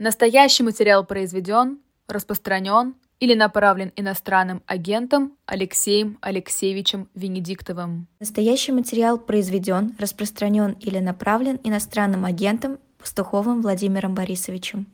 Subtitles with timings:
[0.00, 8.06] Настоящий материал произведен, распространен или направлен иностранным агентом Алексеем Алексеевичем Венедиктовым.
[8.20, 14.86] Настоящий материал произведен, распространен или направлен иностранным агентом Пастуховым Владимиром Борисовичем.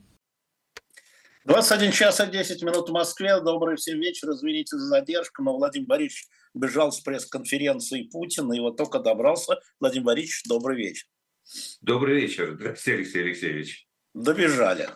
[1.45, 3.39] 21 час и 10 минут в Москве.
[3.41, 4.31] Добрый всем вечер.
[4.31, 9.59] Извините за задержку, но Владимир Борисович бежал с пресс-конференции Путина и вот только добрался.
[9.79, 11.05] Владимир Борисович, добрый вечер.
[11.81, 12.55] Добрый вечер.
[12.55, 13.87] Здравствуйте, Алексей Алексеевич.
[14.15, 14.87] Добежали.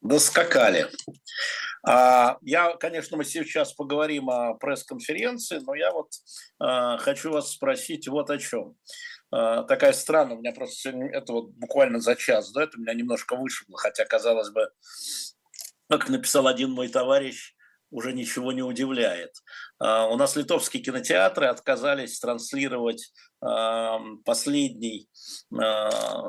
[0.00, 0.88] Доскакали.
[1.86, 6.08] А, я, конечно, мы сейчас поговорим о пресс-конференции, но я вот
[6.58, 8.74] а, хочу вас спросить вот о чем.
[9.30, 13.36] А, такая странная, у меня просто это вот буквально за час, да, это меня немножко
[13.36, 14.68] вышибло, хотя, казалось бы,
[15.88, 17.54] как написал один мой товарищ,
[17.90, 19.32] уже ничего не удивляет.
[19.78, 23.12] У нас литовские кинотеатры отказались транслировать
[24.24, 25.08] последний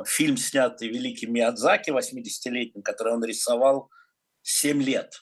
[0.05, 3.89] фильм, снятый великим Миядзаки, 80-летним, который он рисовал
[4.43, 5.21] 7 лет.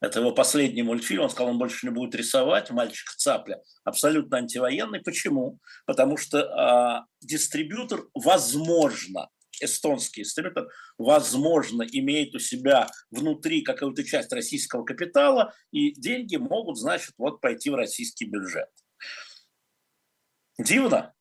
[0.00, 1.22] Это его последний мультфильм.
[1.22, 2.70] Он сказал, он больше не будет рисовать.
[2.70, 3.60] Мальчик цапля.
[3.84, 5.00] Абсолютно антивоенный.
[5.00, 5.58] Почему?
[5.84, 9.28] Потому что э, дистрибьютор, возможно,
[9.60, 17.12] эстонский дистрибьютор, возможно, имеет у себя внутри какую-то часть российского капитала, и деньги могут, значит,
[17.18, 18.68] вот пойти в российский бюджет.
[20.58, 21.14] Дивно?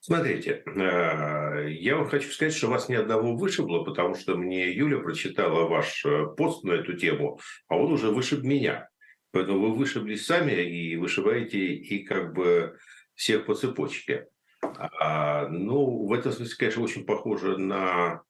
[0.00, 5.00] Смотрите, э, я вам хочу сказать, что вас ни одного вышибло, потому что мне Юля
[5.00, 8.88] прочитала ваш э, пост на эту тему, а он уже вышиб меня.
[9.32, 12.78] Поэтому вы вышиблись сами и вышибаете и как бы
[13.14, 14.28] всех по цепочке.
[14.76, 18.22] А, ну, в этом смысле, конечно, очень похоже на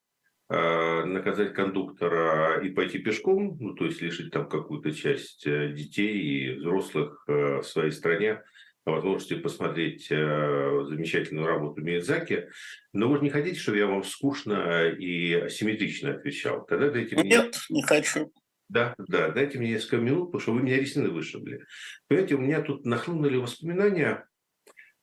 [0.49, 6.55] э, наказать кондуктора и пойти пешком, ну, то есть лишить там какую-то часть детей и
[6.57, 8.43] взрослых в своей стране
[8.91, 12.49] возможности посмотреть э, замечательную работу Миядзаки.
[12.93, 16.65] Но вы же не хотите, чтобы я вам скучно и асимметрично отвечал?
[16.67, 17.29] Тогда дайте мне...
[17.29, 18.33] Нет, не хочу.
[18.69, 21.65] Да, да, дайте мне несколько минут, потому что вы меня ресницы вышибли.
[22.07, 24.27] Понимаете, у меня тут нахлынули воспоминания.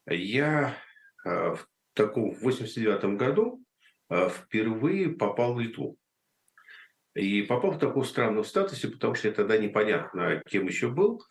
[0.07, 0.84] Я э,
[1.25, 3.63] в таком в 89 году
[4.09, 5.97] э, впервые попал в Литву.
[7.15, 11.23] И попал в таком странном статусе, потому что я тогда непонятно, кем еще был.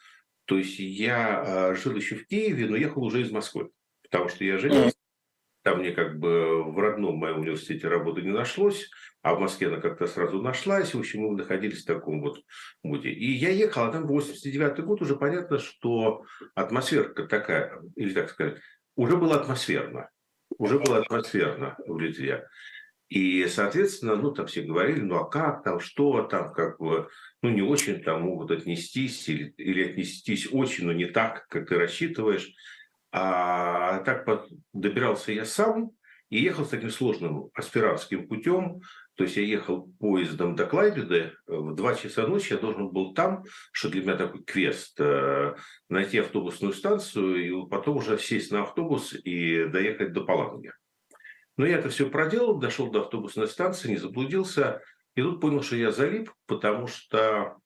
[0.46, 3.70] То есть я э, жил еще в Киеве, но ехал уже из Москвы,
[4.02, 4.96] потому что я женился.
[5.62, 8.90] Там мне как бы в родном моем университете работы не нашлось,
[9.22, 10.92] а в Москве она как-то сразу нашлась.
[10.92, 12.42] В общем, мы находились в таком вот
[12.82, 13.08] моде.
[13.08, 18.58] И я ехал, а там 89-й год уже понятно, что атмосферка такая, или так сказать,
[18.96, 20.08] уже было атмосферно.
[20.58, 22.46] Уже было атмосферно в Литве.
[23.08, 27.08] И, соответственно, ну, там все говорили, ну, а как там, что там, как бы,
[27.42, 31.76] ну, не очень там могут отнестись или, или отнестись очень, но не так, как ты
[31.76, 32.52] рассчитываешь.
[33.12, 35.92] А так под, добирался я сам
[36.30, 38.80] и ехал с таким сложным аспирантским путем.
[39.16, 43.44] То есть я ехал поездом до Клайбеды, в 2 часа ночи я должен был там,
[43.72, 45.54] что для меня такой квест, э,
[45.88, 50.72] найти автобусную станцию и потом уже сесть на автобус и доехать до Паланги.
[51.56, 54.82] Но я это все проделал, дошел до автобусной станции, не заблудился.
[55.14, 57.58] И тут понял, что я залип, потому что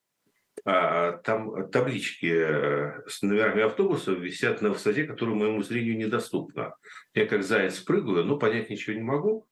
[0.64, 6.74] а, там таблички э, с номерами автобусов висят на высоте, которая моему зрению недоступна.
[7.14, 9.48] Я как заяц прыгаю, но понять ничего не могу.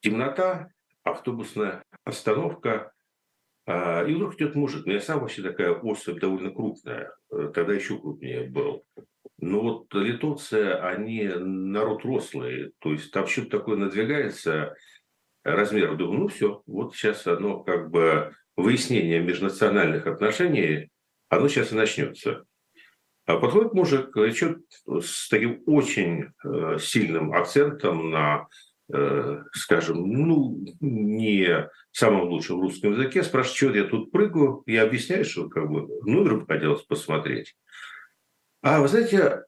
[0.00, 0.70] Темнота,
[1.04, 2.92] автобусная остановка.
[3.66, 4.86] А, и вдруг идет мужик.
[4.86, 7.12] Но я сам вообще такая особь довольно крупная.
[7.30, 8.84] Э, тогда еще крупнее был.
[9.38, 14.74] Но вот литовцы, они народ рослый, то есть там что-то такое надвигается,
[15.44, 20.90] размер, думаю, ну все, вот сейчас оно как бы выяснение межнациональных отношений,
[21.30, 22.44] оно сейчас и начнется.
[23.24, 28.48] А подходит мужик, что с таким очень э, сильным акцентом на,
[29.52, 35.48] скажем, ну, не самом лучшем русском языке, спрашивает, что я тут прыгаю, я объясняю, что
[35.48, 37.56] как бы номер хотелось посмотреть.
[38.62, 39.44] А вы знаете,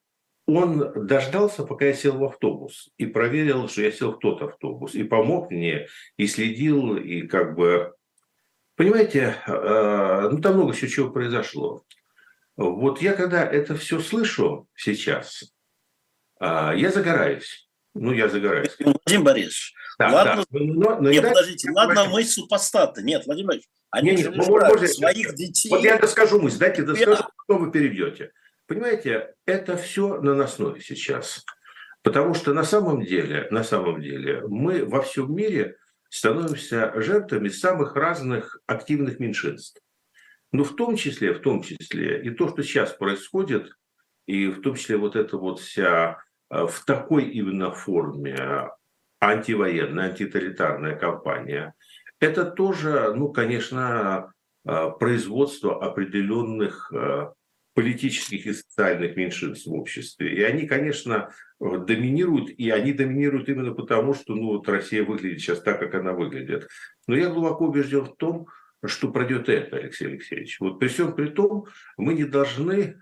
[0.47, 4.95] он дождался, пока я сел в автобус, и проверил, что я сел в тот автобус,
[4.95, 5.87] и помог мне,
[6.17, 7.95] и следил, и как бы...
[8.75, 11.85] Понимаете, э, ну там много еще чего произошло.
[12.57, 15.55] Вот я когда это все слышу сейчас,
[16.41, 17.69] э, я загораюсь.
[17.95, 18.77] Ну, я загораюсь.
[18.79, 20.59] Владимир Борисович, да, ладно, да.
[20.61, 23.03] Но, но, нет, подождите, ладно, мы супостаты.
[23.03, 25.69] Нет, Владимир Борисович, они не, не, можете, своих детей.
[25.69, 28.33] Вот я доскажу мысль, дайте доскажу, потом вы перейдете.
[28.67, 31.45] Понимаете, это все наносное сейчас.
[32.03, 35.77] Потому что на самом деле, на самом деле мы во всем мире
[36.09, 39.81] становимся жертвами самых разных активных меньшинств.
[40.51, 43.73] Но в том числе, в том числе и то, что сейчас происходит,
[44.27, 46.23] и в том числе вот это вот вся
[46.53, 48.69] в такой именно форме
[49.21, 51.75] антивоенная, антитоталитарная кампания,
[52.21, 54.33] это тоже, ну, конечно,
[54.65, 57.33] а, производство определенных а,
[57.75, 60.37] политических и социальных меньшинств в обществе.
[60.37, 65.63] И они, конечно, доминируют, и они доминируют именно потому, что ну, вот Россия выглядит сейчас
[65.63, 66.69] так, как она выглядит.
[67.07, 68.47] Но я глубоко убежден в том,
[68.85, 70.59] что пройдет это, Алексей Алексеевич.
[70.61, 71.67] Вот при всем при том,
[71.97, 72.99] мы не должны,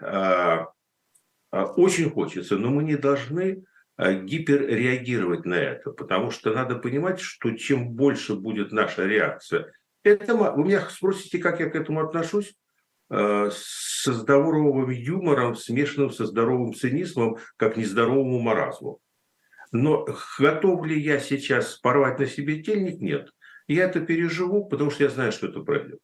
[1.51, 3.65] очень хочется, но мы не должны
[3.97, 10.35] а, гиперреагировать на это, потому что надо понимать, что чем больше будет наша реакция, это,
[10.35, 12.55] вы меня спросите, как я к этому отношусь?
[13.13, 19.01] Э, со здоровым юмором, смешанным со здоровым цинизмом, как нездоровому маразму.
[19.73, 20.07] Но
[20.39, 23.01] готов ли я сейчас порвать на себе тельник?
[23.01, 23.31] Нет.
[23.67, 25.99] Я это переживу, потому что я знаю, что это пройдет.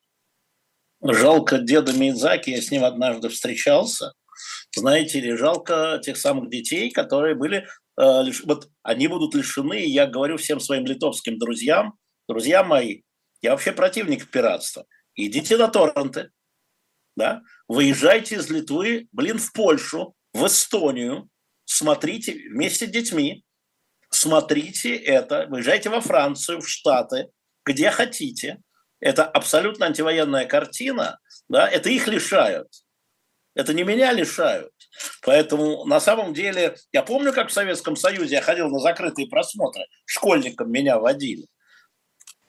[1.00, 4.12] Жалко деда Мидзаки, я с ним однажды встречался.
[4.74, 7.66] Знаете ли, жалко тех самых детей, которые были,
[7.98, 11.94] э, вот они будут лишены, я говорю всем своим литовским друзьям,
[12.28, 13.02] друзья мои,
[13.42, 14.84] я вообще противник пиратства.
[15.14, 16.30] Идите на торренты,
[17.16, 21.28] да, выезжайте из Литвы, блин, в Польшу, в Эстонию,
[21.64, 23.44] смотрите вместе с детьми,
[24.10, 27.28] смотрите это, выезжайте во Францию, в Штаты,
[27.64, 28.58] где хотите.
[29.00, 31.18] Это абсолютно антивоенная картина,
[31.48, 32.68] да, это их лишают.
[33.56, 34.72] Это не меня лишают.
[35.22, 39.86] Поэтому на самом деле, я помню, как в Советском Союзе я ходил на закрытые просмотры,
[40.04, 41.48] школьникам меня водили.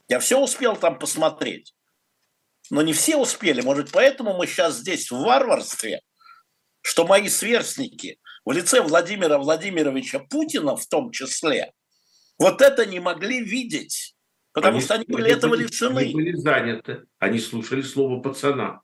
[0.07, 1.73] Я все успел там посмотреть
[2.69, 3.61] но не все успели.
[3.61, 6.01] Может, поэтому мы сейчас здесь в варварстве,
[6.81, 11.73] что мои сверстники в лице Владимира Владимировича Путина в том числе,
[12.37, 14.15] вот это не могли видеть,
[14.53, 15.99] потому они, что они были они этого были, лишены.
[15.99, 18.81] Они были заняты, они слушали слово пацана.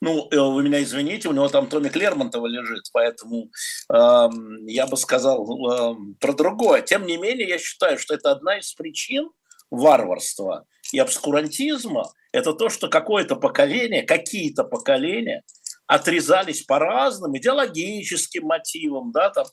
[0.00, 3.50] Ну, э, вы меня извините, у него там томик Лермонтова лежит, поэтому
[3.92, 4.28] э,
[4.66, 6.82] я бы сказал э, про другое.
[6.82, 9.30] Тем не менее, я считаю, что это одна из причин
[9.70, 15.42] варварства и обскурантизма, это то, что какое-то поколение, какие-то поколения
[15.86, 19.46] отрезались по разным идеологическим мотивам, да, там,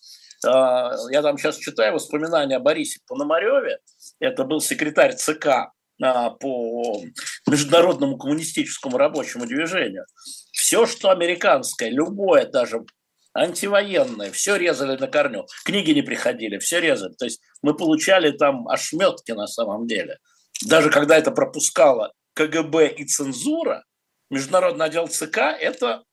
[0.46, 3.80] э, я там сейчас читаю воспоминания о Борисе Пономареве,
[4.20, 7.02] это был секретарь ЦК по
[7.48, 10.06] Международному коммунистическому рабочему движению.
[10.52, 12.86] Все, что американское, любое даже
[13.34, 15.46] антивоенное, все резали на корню.
[15.66, 17.14] Книги не приходили, все резали.
[17.14, 20.20] То есть мы получали там ошметки на самом деле.
[20.66, 23.84] Даже когда это пропускало КГБ и цензура,
[24.30, 26.04] международный отдел ЦК это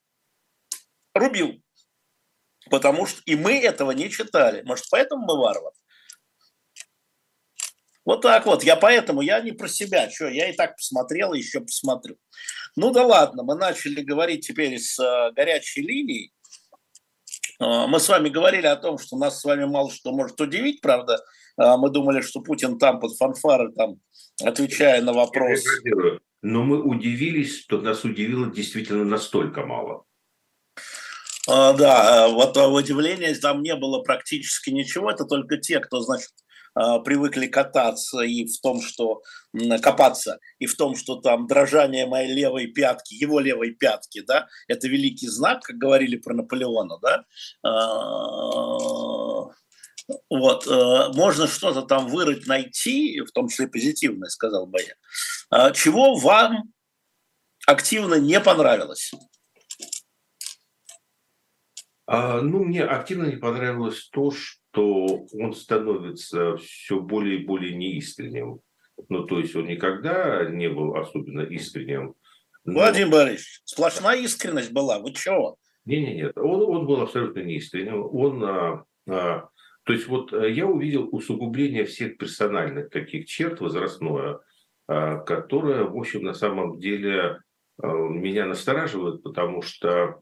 [1.14, 1.60] рубил.
[2.70, 4.62] Потому что и мы этого не читали.
[4.62, 5.72] Может, поэтому мы варвар?
[8.06, 8.62] Вот так вот.
[8.62, 10.08] Я поэтому, я не про себя.
[10.08, 12.16] Что, я и так посмотрел, и еще посмотрю.
[12.76, 16.32] Ну да ладно, мы начали говорить теперь с э, горячей линией.
[17.60, 20.80] Э, мы с вами говорили о том, что нас с вами мало что может удивить,
[20.80, 21.18] правда.
[21.60, 23.96] Э, мы думали, что Путин там под фанфары там
[24.40, 25.64] отвечая на вопрос.
[26.42, 30.04] Но мы удивились, что нас удивило действительно настолько мало.
[31.48, 35.10] А, да, вот а, удивления там не было практически ничего.
[35.10, 36.30] Это только те, кто, значит,
[37.04, 39.22] привыкли кататься и в том, что
[39.80, 44.86] копаться, и в том, что там дрожание моей левой пятки, его левой пятки, да, это
[44.86, 47.24] великий знак, как говорили про Наполеона, да,
[50.30, 55.72] вот, э, можно что-то там вырыть, найти, в том числе позитивное, сказал бы я.
[55.72, 56.72] Чего вам
[57.66, 59.10] активно не понравилось?
[62.06, 68.60] А, ну, мне активно не понравилось то, что он становится все более и более неискренним.
[69.08, 72.14] Ну, то есть он никогда не был особенно искренним.
[72.64, 72.80] Но...
[72.80, 74.98] Владимир Борисович, сплошная искренность была.
[74.98, 75.56] Вы чего?
[75.84, 78.02] Не-не-нет, он, он был абсолютно неискренним.
[78.12, 79.48] Он а, а,
[79.86, 84.40] то есть вот э, я увидел усугубление всех персональных таких черт возрастное,
[84.88, 87.40] а, которое, в общем, на самом деле
[87.80, 90.18] э, меня настораживает, потому что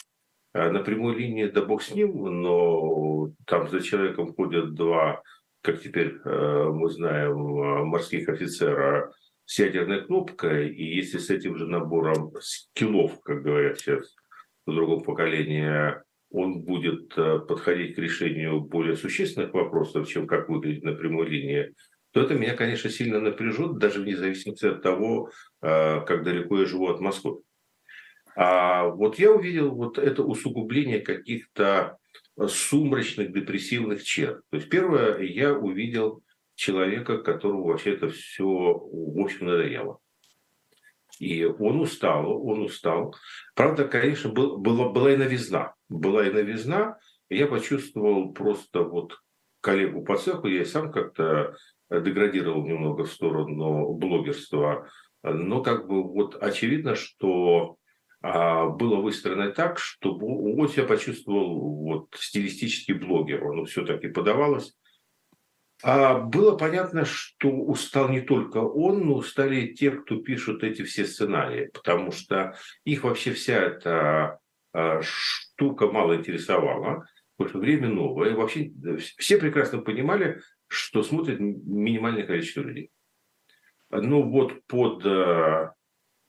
[0.55, 5.23] на прямой линии, да бог с ним, но там за человеком ходят два,
[5.63, 7.37] как теперь мы знаем,
[7.89, 9.13] морских офицера
[9.47, 14.15] с ядерной кнопкой, и если с этим же набором скиллов, как говорят сейчас
[14.67, 15.97] в другом поколении,
[16.31, 21.75] он будет э, подходить к решению более существенных вопросов, чем как выглядит на прямой линии,
[22.13, 25.31] то это меня, конечно, сильно напряжет, даже вне зависимости от того,
[25.63, 27.39] э, как далеко я живу от Москвы.
[28.37, 31.99] А вот я увидел вот это усугубление каких-то
[32.49, 34.43] сумрачных, депрессивных черт.
[34.51, 36.23] То есть первое, я увидел
[36.55, 39.99] человека, которому вообще это все, в общем, надоело.
[41.21, 43.15] И он устал, он устал.
[43.55, 45.75] Правда, конечно, был, была, была и новизна.
[45.89, 46.99] Была и новизна,
[47.31, 49.21] я почувствовал просто вот
[49.61, 51.57] коллегу по цеху, я и сам как-то
[51.89, 54.89] деградировал немного в сторону блогерства.
[55.23, 57.77] Но как бы вот очевидно, что
[58.25, 60.27] было выстроено так, чтобы
[60.59, 63.45] он себя почувствовал вот, стилистический блогер.
[63.45, 64.75] Он все-таки подавалось.
[65.83, 71.05] А было понятно, что устал не только он, но устали те, кто пишут эти все
[71.05, 74.39] сценарии, потому что их вообще вся эта
[74.73, 78.31] а, штука мало интересовала, потому что время новое.
[78.31, 78.73] И вообще
[79.19, 82.91] все прекрасно понимали, что смотрит минимальное количество людей.
[83.91, 85.71] Ну вот под э,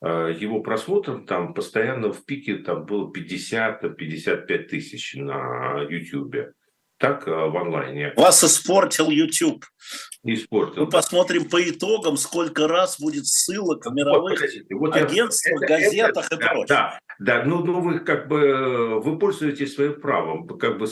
[0.02, 6.54] его просмотром там постоянно в пике там было 50-55 тысяч на YouTube
[6.98, 8.14] так э, в онлайне.
[8.16, 9.66] Вас испортил YouTube.
[10.24, 10.86] Испортил.
[10.86, 16.26] Мы посмотрим по итогам, сколько раз будет ссылок в мировых вот, вот агентствах, это, газетах
[16.32, 16.66] это, и прочее.
[16.68, 20.88] Да, да, ну, ну вы как бы вы пользуетесь своим правом, как бы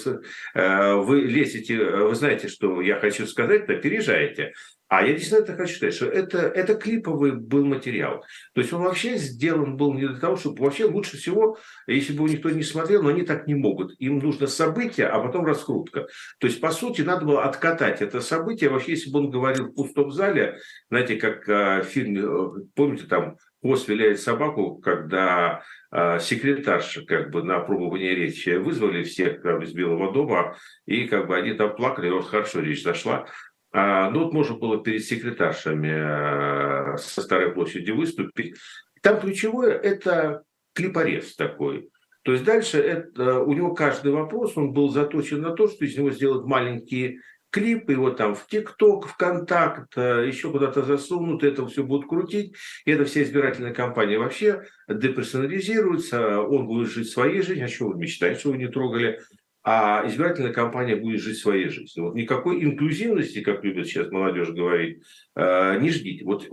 [0.53, 4.53] вы лезете, вы знаете, что я хочу сказать, опережаете.
[4.95, 8.23] А я действительно это хочу сказать, что это, это клиповый был материал.
[8.53, 10.63] То есть он вообще сделан был не для того, чтобы...
[10.63, 11.57] Вообще лучше всего,
[11.87, 13.99] если бы его никто не смотрел, но они так не могут.
[13.99, 16.05] Им нужно событие, а потом раскрутка.
[16.37, 18.69] То есть, по сути, надо было откатать это событие.
[18.69, 20.59] Вообще, если бы он говорил в пустом зале,
[20.91, 27.55] знаете, как фильме, э, помните, там Хвост виляет собаку, когда э, секретарша как бы на
[27.55, 32.09] опробование речи вызвали всех как бы, из Белого дома, и как бы они там плакали,
[32.09, 33.25] вот хорошо речь зашла.
[33.73, 38.55] А, ну, вот можно было перед секретаршами э, со Старой площади выступить.
[39.01, 41.89] Там ключевое– это клипорез такой.
[42.21, 45.97] То есть дальше это, у него каждый вопрос, он был заточен на то, что из
[45.97, 51.83] него сделать маленькие клипы, его там в ТикТок, ВКонтакт, э, еще куда-то засунут, это все
[51.83, 52.55] будут крутить.
[52.85, 57.97] И эта вся избирательная кампания вообще деперсонализируется, он будет жить своей жизнью, а что вы
[57.97, 59.19] мечтаете, что вы не трогали
[59.63, 62.07] а избирательная кампания будет жить своей жизнью.
[62.07, 65.03] Вот никакой инклюзивности, как любят сейчас молодежь говорить,
[65.35, 66.25] э, не ждите.
[66.25, 66.43] Вот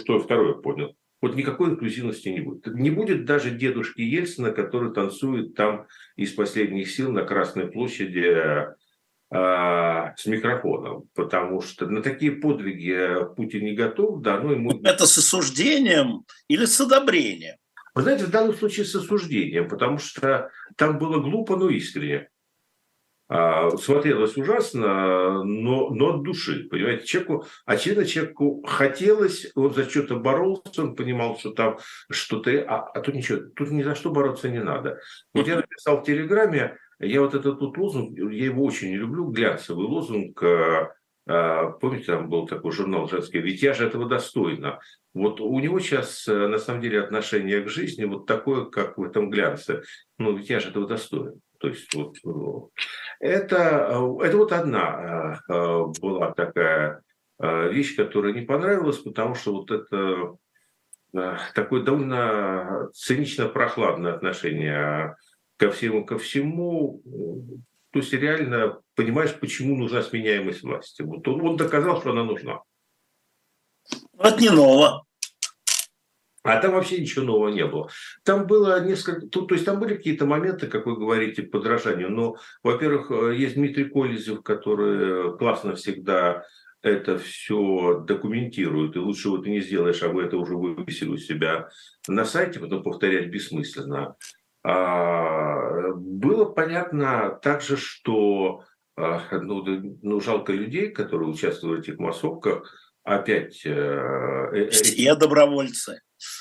[0.00, 0.94] что я второе понял.
[1.20, 2.66] Вот никакой инклюзивности не будет.
[2.68, 5.86] Не будет даже дедушки Ельцина, который танцует там
[6.16, 8.68] из последних сил на Красной площади
[9.30, 14.80] э, с микрофоном, потому что на такие подвиги Путин не готов, да, ну ему...
[14.84, 17.56] Это с осуждением или с одобрением?
[17.94, 22.28] Вы знаете, в данном случае с осуждением, потому что там было глупо, но искренне.
[23.32, 30.16] А, смотрелось ужасно, но, но от души, понимаете, человеку, очевидно, человеку хотелось, он за что-то
[30.16, 31.78] боролся, он понимал, что там
[32.10, 34.98] что-то, а, а тут ничего, тут ни за что бороться не надо.
[35.32, 39.86] Вот я написал в Телеграме, я вот этот вот лозунг, я его очень люблю, глянцевый
[39.86, 44.80] лозунг, а, помните, там был такой журнал женский, ведь я же этого достойна.
[45.14, 49.04] Вот у него сейчас, э, на самом деле, отношение к жизни вот такое, как в
[49.04, 49.84] этом глянце.
[50.18, 51.40] Ну, ведь я же этого достоин.
[51.60, 52.70] То есть вот ну,
[53.20, 53.56] это,
[53.90, 57.02] э, это вот одна э, э, была такая
[57.38, 60.36] вещь, которая не понравилась, потому что вот это
[61.54, 65.16] такое довольно цинично-прохладное отношение
[65.56, 67.00] ко всему, ко всему.
[67.92, 71.00] То есть реально понимаешь, почему нужна сменяемость власти.
[71.00, 72.60] Вот он, он доказал, что она нужна.
[74.18, 75.06] Это не ново.
[76.42, 77.90] А там вообще ничего нового не было.
[78.24, 82.08] Там было несколько, то, то есть там были какие-то моменты, как вы говорите, подражания.
[82.08, 86.44] Но, во-первых, э, есть Дмитрий Колезев, который классно всегда
[86.82, 91.18] это все документирует, и лучше вот ты не сделаешь, а вы это уже вывесили у
[91.18, 91.68] себя
[92.08, 94.16] на сайте, потом повторять бессмысленно.
[94.62, 98.64] А, было понятно также, что
[98.96, 99.64] а, ну,
[100.02, 103.62] ну, жалко людей, которые участвуют в этих массовках, опять...
[103.64, 106.00] Э, Все добровольцы.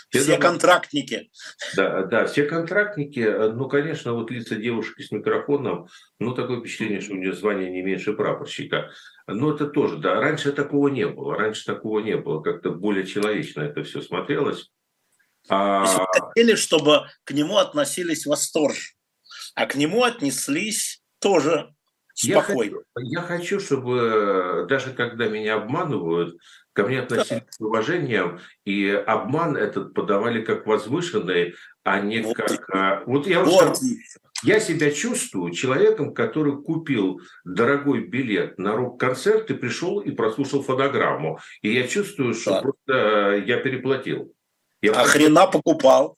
[0.10, 1.30] Все, все контрактники.
[1.76, 3.20] Да, да, все контрактники.
[3.20, 5.88] Ну, конечно, вот лица девушки с микрофоном,
[6.20, 8.92] ну, такое впечатление, что у нее звание не меньше прапорщика.
[9.28, 11.38] Но это тоже, да, раньше такого не было.
[11.38, 12.42] Раньше такого не было.
[12.42, 14.70] Как-то более человечно это все смотрелось.
[15.48, 15.86] А...
[15.86, 18.96] То есть хотели, чтобы к нему относились восторженно,
[19.56, 21.74] а к нему отнеслись тоже
[22.20, 22.80] спокойно.
[22.98, 26.38] Я хочу, я хочу, чтобы даже когда меня обманывают,
[26.74, 32.36] ко мне относились с уважением, и обман этот подавали как возвышенный, а не вот.
[32.36, 32.70] как...
[32.74, 33.78] А, вот я вот.
[34.42, 41.40] Я себя чувствую человеком, который купил дорогой билет на рок-концерт и пришел и прослушал фонограмму.
[41.62, 42.62] И я чувствую, что да.
[42.62, 44.34] просто э, я переплатил.
[44.82, 45.12] Я а просто...
[45.12, 46.18] хрена покупал?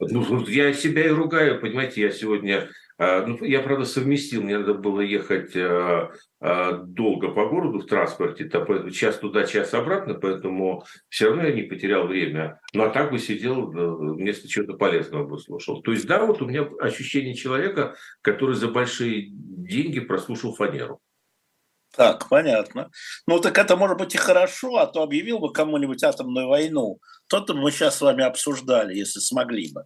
[0.00, 5.00] Ну, я себя и ругаю, понимаете, я сегодня ну, я, правда, совместил, мне надо было
[5.00, 8.50] ехать а, а, долго по городу в транспорте,
[8.92, 12.60] час туда, час обратно, поэтому все равно я не потерял время.
[12.74, 15.80] Ну, а так бы сидел, э, вместо чего-то полезного бы слушал.
[15.80, 21.00] То есть, да, вот у меня ощущение человека, который за большие деньги прослушал фанеру.
[21.96, 22.90] Так, понятно.
[23.26, 26.98] Ну, так это может быть и хорошо, а то объявил бы кому-нибудь атомную войну.
[27.28, 29.84] То-то мы сейчас с вами обсуждали, если смогли бы.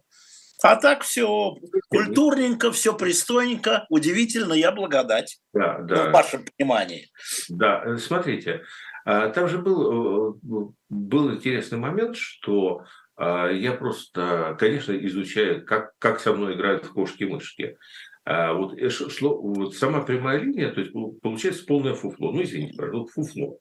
[0.63, 1.57] А так все
[1.89, 5.39] культурненько, все пристойненько, удивительно, я благодать.
[5.53, 6.05] Да, да.
[6.05, 7.09] Ну, в вашем понимании.
[7.49, 8.63] Да, э, смотрите,
[9.05, 12.85] а, там же был, э, был интересный момент, что
[13.17, 17.77] а, я просто, конечно, изучаю, как, как со мной играют в кошки-мышки.
[18.25, 22.31] А вот, э, шло, вот сама прямая линия, то есть получается полное фуфло.
[22.31, 23.59] Ну, извините, пожалуйста, фуфло.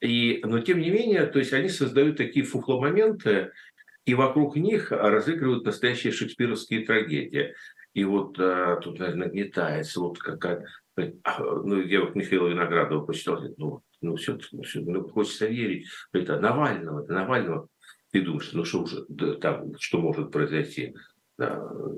[0.00, 3.52] И, но тем не менее, то есть они создают такие фуфло-моменты,
[4.04, 7.54] и вокруг них разыгрывают настоящие шекспировские трагедии.
[7.92, 10.66] И вот а, тут, наверное, нагнетается вот какая
[11.24, 16.38] а, ну, я вот Михаила Виноградова почитал, ну, ну, все, все ну, хочется верить, это
[16.40, 17.68] Навального, это Навального.
[18.12, 20.94] Ты думаешь, ну что уже, да, там, что может произойти?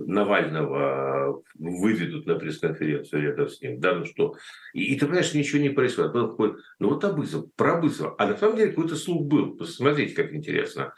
[0.07, 4.37] Навального выведут на пресс-конференцию рядом с ним, да, ну что.
[4.73, 6.13] И, и ты понимаешь, ничего не происходит.
[6.13, 8.15] Был такой, ну вот Абызов, про Абызова.
[8.19, 9.57] А на самом деле какой-то слух был.
[9.57, 10.95] Посмотрите, как интересно.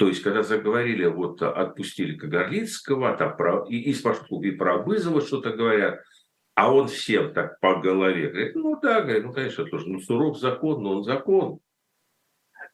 [0.00, 5.50] То есть, когда заговорили, вот отпустили Кагарлицкого, там про, и, и, и про Абызова что-то
[5.50, 6.00] говорят,
[6.54, 10.38] а он всем так по голове говорит, ну да, говорит, ну конечно, тоже, ну суров
[10.38, 11.58] закон, но он закон.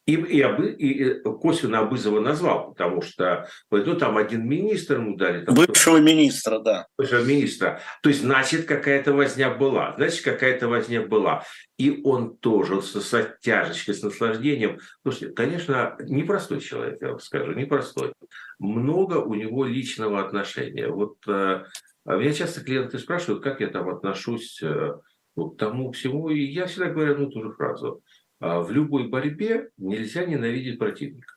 [0.07, 5.43] И, и, обы, и косвенно Абызова назвал, потому что ну, там один министр ему дали.
[5.43, 6.87] Там, Бывшего министра, да.
[6.97, 7.81] Бывшего министра.
[8.01, 9.95] То есть, значит, какая-то возня была.
[9.97, 11.43] Значит, какая-то возня была.
[11.77, 14.79] И он тоже с, с оттяжечкой, с наслаждением.
[15.01, 18.13] Слушайте, конечно, непростой человек, я вам скажу, непростой.
[18.59, 20.87] Много у него личного отношения.
[20.87, 21.65] Вот э,
[22.05, 24.93] меня часто клиенты спрашивают, как я там отношусь э,
[25.35, 26.29] к тому всему.
[26.29, 30.79] И я всегда говорю одну и ту же фразу– а в любой борьбе нельзя ненавидеть
[30.79, 31.35] противника.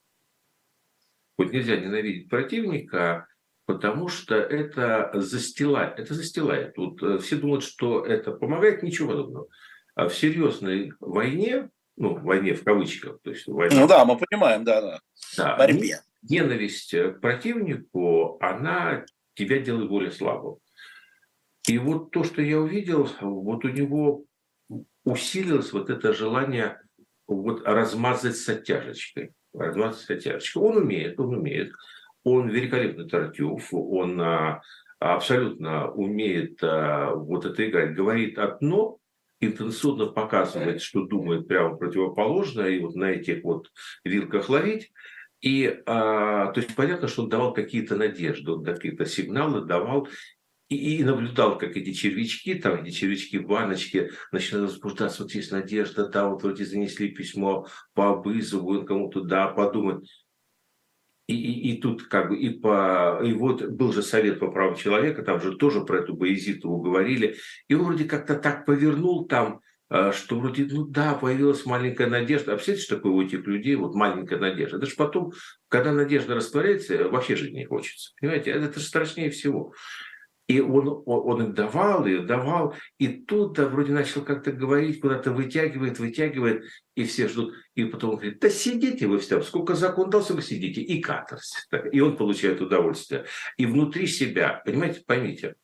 [1.38, 3.26] Вот нельзя ненавидеть противника,
[3.64, 5.99] потому что это застилает.
[5.99, 6.76] Это застилает.
[6.76, 9.47] Вот э, все думают, что это помогает, ничего подобного.
[9.95, 14.64] А в серьезной войне, ну, войне в кавычках, то есть войне, Ну да, мы понимаем,
[14.64, 15.00] да, да.
[15.37, 16.00] да борьбе.
[16.28, 20.56] Ненависть к противнику, она тебя делает более слабым.
[21.67, 24.25] И вот то, что я увидел, вот у него
[25.04, 26.80] усилилось вот это желание
[27.34, 29.32] вот размазать с оттяжечкой.
[29.52, 30.62] Размазать с оттяжечкой.
[30.62, 31.73] Он умеет, он умеет.
[32.23, 34.60] Он великолепный Тартюф, он а,
[34.99, 37.95] абсолютно умеет а, вот это играть.
[37.95, 38.99] Говорит одно,
[39.40, 43.71] интенсивно показывает, что думает прямо противоположное, и вот на этих вот
[44.04, 44.93] вилках ловить.
[45.40, 50.08] И а, то есть понятно, что он давал какие-то надежды, он какие-то сигналы давал,
[50.71, 55.50] и, и наблюдал, как эти червячки, там эти червячки в баночке начинают возбуждаться, вот есть
[55.50, 60.09] надежда, да, вот вроде занесли письмо по Абызову, он кому-то, да, подумать.
[61.26, 64.76] И, и, и тут как бы и по и вот был же совет по правам
[64.76, 67.37] человека, там же тоже про эту Боязитову говорили,
[67.69, 72.52] и он вроде как-то так повернул там, э, что вроде, ну да, появилась маленькая надежда.
[72.52, 74.78] А представляете, что такое у этих людей, вот маленькая надежда.
[74.78, 75.33] Это же потом,
[75.69, 78.13] когда надежда растворяется, вообще жить не хочется.
[78.21, 79.73] Понимаете, это, это же страшнее всего.
[80.50, 86.00] И он, он давал, и давал, и тут да, вроде начал как-то говорить, куда-то вытягивает,
[86.00, 86.65] вытягивает,
[86.97, 87.54] и все ждут.
[87.76, 91.69] И потом он говорит, да сидите вы все, сколько закон дался, вы сидите, и каторс.
[91.93, 93.26] И он получает удовольствие.
[93.58, 95.54] И внутри себя, понимаете, поймите,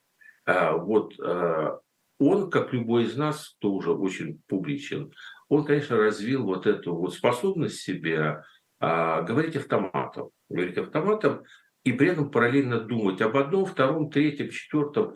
[0.45, 1.81] а, вот а,
[2.21, 5.13] он, как любой из нас, кто уже очень публичен,
[5.49, 8.45] он, конечно, развил вот эту вот способность себе
[8.79, 10.31] а, говорить автоматом.
[10.49, 11.43] Говорить автоматом,
[11.87, 15.15] и при этом параллельно думать об одном, втором, третьем, четвертом.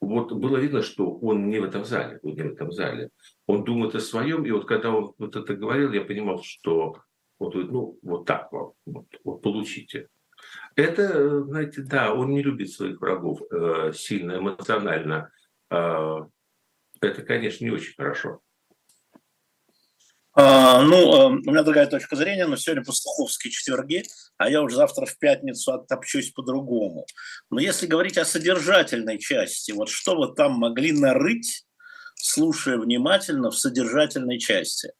[0.00, 3.10] Вот было видно, что он не в этом зале, он не в этом зале.
[3.48, 6.98] Он думает о своем, и вот когда он вот это говорил, я понимал, что
[7.40, 10.06] вот, ну, вот так вам, вот, вот получите.
[10.76, 15.32] Это, знаете, да, он не любит своих врагов э, сильно, эмоционально.
[15.72, 16.18] Э,
[17.00, 18.42] это, конечно, не очень хорошо.
[20.38, 24.02] А, ну, а, у меня другая точка зрения, но сегодня пастуховские четверги,
[24.36, 27.06] а я уже завтра в пятницу оттопчусь по-другому.
[27.50, 31.64] Но если говорить о содержательной части, вот что вы там могли нарыть,
[32.16, 34.92] слушая внимательно в содержательной части?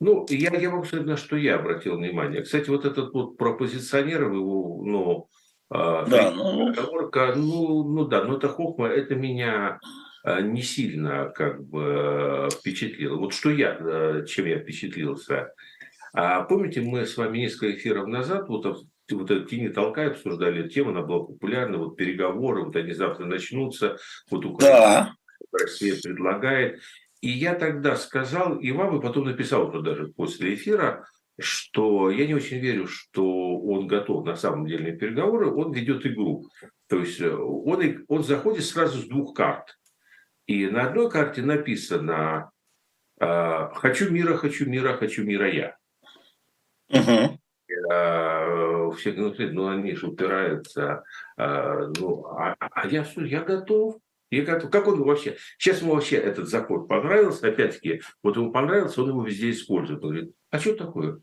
[0.00, 2.42] Ну, я, я могу сказать, на что я обратил внимание.
[2.42, 5.28] Кстати, вот этот вот пропозиционер, его, ну,
[5.70, 6.72] а, да, ну...
[7.36, 13.16] ну, ну да, но это хохма, это меня Э, не сильно как бы э, впечатлило.
[13.16, 15.52] Вот что я, э, чем я впечатлился.
[16.12, 18.64] А помните, мы с вами несколько эфиров назад вот
[19.10, 23.96] вот это тени толкай обсуждали тему, она была популярна, вот переговоры, вот они завтра начнутся,
[24.30, 25.16] вот Украина,
[25.50, 25.58] да.
[25.58, 26.80] Россия предлагает.
[27.20, 31.06] И я тогда сказал, и вам, и потом написал уже даже после эфира,
[31.40, 36.04] что я не очень верю, что он готов на самом деле на переговоры, он ведет
[36.06, 36.46] игру.
[36.88, 39.77] То есть он, он заходит сразу с двух карт.
[40.48, 42.50] И на одной карте написано
[43.20, 45.76] э, хочу мира, хочу мира, хочу мира я.
[46.88, 47.38] Угу.
[48.96, 51.04] Все говорят, ну они же упираются,
[51.36, 53.98] э, ну, а, а я, я готов.
[54.30, 54.70] Я готов.
[54.70, 55.36] Как он вообще?
[55.58, 60.02] Сейчас ему вообще этот закон понравился, опять-таки, вот ему понравился, он его везде использует.
[60.02, 61.20] Он говорит, а что такое?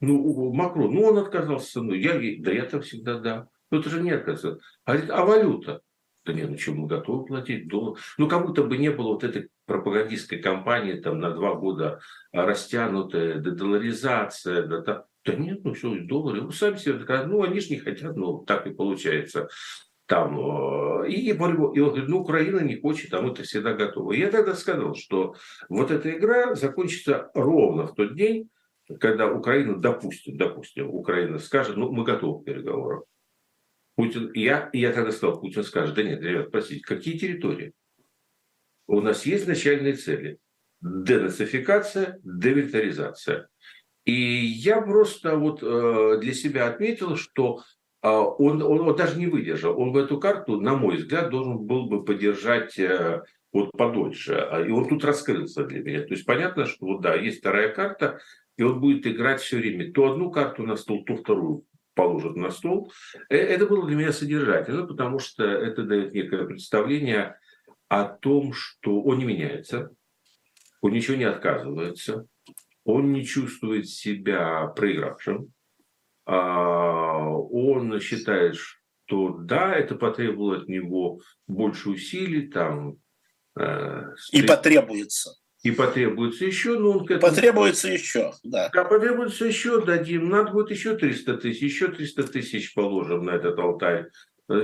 [0.00, 2.00] Ну, Макрон, ну он отказался мной.
[2.00, 3.48] Я, да я там всегда да.
[3.70, 4.60] Ну это же не отказался.
[4.84, 5.80] А, говорит, а валюта?
[6.24, 7.98] Да нет, ну мы готовы платить доллар.
[8.16, 12.00] Ну, как будто бы не было вот этой пропагандистской кампании там на два года
[12.32, 16.94] растянутая, дедоларизация, да, да, да нет, ну что, доллары, вы сами себе,
[17.26, 19.48] ну они же не хотят, ну так и получается
[20.06, 24.16] там, и, и, и он говорит, ну, Украина не хочет, а мы-то всегда готовы.
[24.16, 25.36] я тогда сказал, что
[25.70, 28.50] вот эта игра закончится ровно в тот день,
[29.00, 33.04] когда Украина, допустим, допустим, Украина скажет, ну, мы готовы к переговорам.
[33.94, 37.72] Путин, я, я тогда сказал, Путин скажет, да нет, ребят, простите, какие территории?
[38.86, 40.38] У нас есть начальные цели.
[40.80, 43.48] Денацификация, демилитаризация.
[44.04, 47.62] И я просто вот э, для себя отметил, что
[48.02, 49.78] э, он, он, он даже не выдержал.
[49.78, 54.34] Он в эту карту, на мой взгляд, должен был бы поддержать э, вот подольше.
[54.34, 56.00] А, и он тут раскрылся для меня.
[56.00, 58.18] То есть понятно, что вот да, есть вторая карта,
[58.56, 62.50] и он будет играть все время то одну карту на стол, то вторую положит на
[62.50, 62.92] стол.
[63.28, 67.38] Э, это было для меня содержательно, потому что это дает некое представление
[67.88, 69.90] о том, что он не меняется,
[70.80, 72.26] он ничего не отказывается,
[72.84, 75.52] он не чувствует себя проигравшим,
[76.24, 82.96] а, он считает, что да, это потребовало от него больше усилий, там,
[83.58, 87.32] э, и потребуется и потребуется еще, но он к этому...
[87.32, 88.68] Потребуется еще, да.
[88.72, 90.28] Да, потребуется еще, дадим.
[90.28, 94.08] Надо будет еще 300 тысяч, еще 300 тысяч положим на этот алтарь.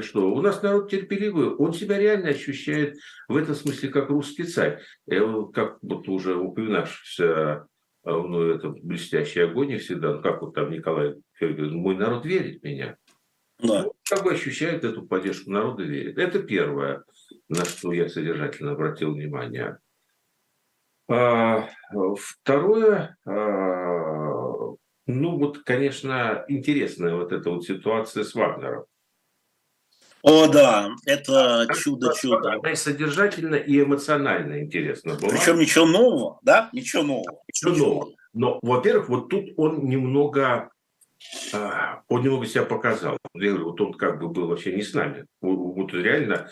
[0.01, 4.83] Что у нас народ терпеливый, он себя реально ощущает в этом смысле как русский царь.
[5.07, 7.67] Как вот уже упоминавшийся
[8.05, 12.65] ну, это блестящий огонь всегда, ну, как вот там Николай говорит, мой народ верит в
[12.65, 12.97] меня.
[13.61, 13.85] Да.
[13.85, 16.19] Ну, как бы ощущает эту поддержку, народа верит.
[16.19, 17.05] Это первое,
[17.49, 19.79] на что я содержательно обратил внимание.
[21.11, 21.69] А,
[22.17, 24.75] второе, а,
[25.07, 28.85] ну вот, конечно, интересная вот эта вот ситуация с Вагнером.
[30.23, 32.55] О, да, это чудо-чудо.
[32.55, 35.31] Она и содержательно, и эмоционально интересно была.
[35.31, 36.69] Причем ничего нового, да?
[36.73, 37.41] Ничего нового.
[37.49, 38.13] Ничего, ничего нового.
[38.35, 40.71] Но, во-первых, вот тут он немного
[41.53, 43.19] он немного себя показал.
[43.35, 45.27] Вот он как бы был вообще не с нами.
[45.41, 46.49] Вот реально,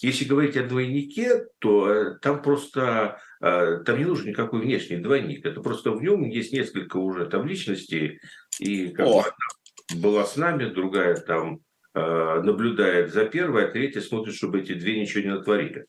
[0.00, 5.44] если говорить о двойнике, то э, там просто э, там не нужен никакой внешний двойник.
[5.46, 8.20] Это просто в нем есть несколько уже там личностей.
[8.58, 9.22] И как О.
[9.22, 11.60] бы была с нами, другая там
[11.94, 15.86] э, наблюдает за первой, а третья смотрит, чтобы эти две ничего не натворили.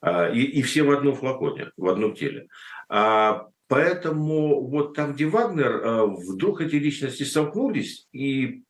[0.00, 2.48] А, и, и все в одном флаконе, в одном теле.
[2.88, 8.64] А Поэтому вот там, где Вагнер, э, вдруг эти личности столкнулись, и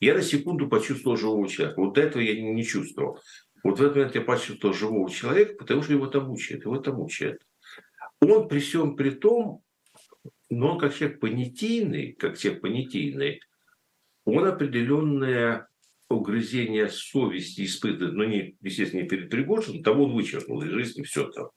[0.00, 1.80] я на секунду почувствовал живого человека.
[1.80, 3.20] Вот до этого я не чувствовал.
[3.62, 6.96] Вот в этот момент я почувствовал живого человека, потому что его там мучает, его там
[6.96, 7.46] мучает.
[8.20, 9.62] Он при всем при том,
[10.50, 13.40] но он как человек понятийный, как человек понятийный,
[14.24, 15.68] он определенное
[16.08, 21.28] угрызение совести испытывает, но не, естественно, не перед Пригожиным, того он вычеркнул из жизни все
[21.28, 21.50] там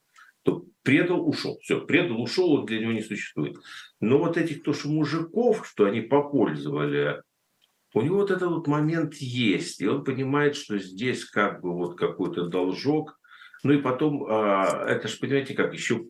[0.83, 1.57] предал, ушел.
[1.61, 3.57] Все, предал, ушел, он для него не существует.
[3.99, 7.21] Но вот этих тоже мужиков, что они попользовали,
[7.93, 9.81] у него вот этот вот момент есть.
[9.81, 13.19] И он понимает, что здесь как бы вот какой-то должок.
[13.63, 16.05] Ну и потом, а, это же, понимаете, как еще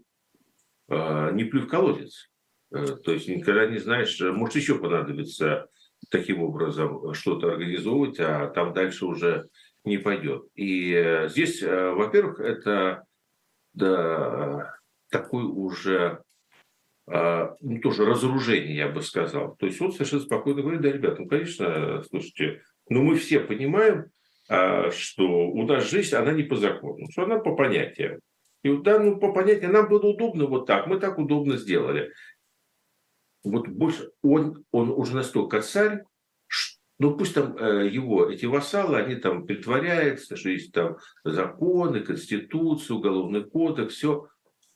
[0.90, 2.30] а, не плюй в колодец.
[2.72, 5.68] Э, то есть никогда не знаешь, может еще понадобится
[6.10, 9.48] таким образом что-то организовывать, а там дальше уже
[9.84, 10.46] не пойдет.
[10.56, 13.04] И э, здесь, э, во-первых, это
[15.10, 16.22] такой уже
[17.10, 19.56] а, ну, тоже разоружение, я бы сказал.
[19.56, 24.08] То есть он совершенно спокойно говорит, да, ребята, ну, конечно, слушайте, но мы все понимаем,
[24.50, 28.20] а, что у нас жизнь, она не по закону, что она по понятиям.
[28.64, 32.12] И вот, да, ну, по понятиям, нам было удобно вот так, мы так удобно сделали.
[33.44, 36.04] Вот больше, он, он уже настолько царь,
[37.00, 42.96] ну пусть там э, его, эти вассалы, они там притворяются, что есть там законы, конституция,
[42.96, 44.28] уголовный кодекс, все.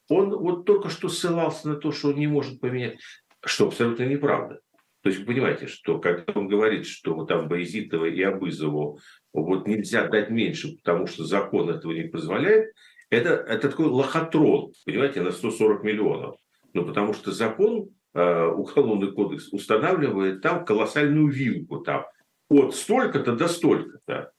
[0.07, 2.99] Он вот только что ссылался на то, что он не может поменять,
[3.43, 4.59] что абсолютно неправда.
[5.01, 8.99] То есть вы понимаете, что когда он говорит, что вот там Боязитова и Абызову
[9.33, 12.71] вот нельзя дать меньше, потому что закон этого не позволяет,
[13.09, 16.35] это, это такой лохотрон, понимаете, на 140 миллионов.
[16.73, 22.05] Ну, потому что закон уголовный кодекс устанавливает там колоссальную вилку там
[22.49, 24.31] от столько-то до столько-то.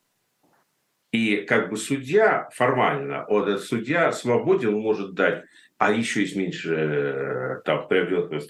[1.13, 5.45] И как бы судья формально, он, судья свободен, может дать
[5.83, 8.47] а еще есть меньше э, там приобретенных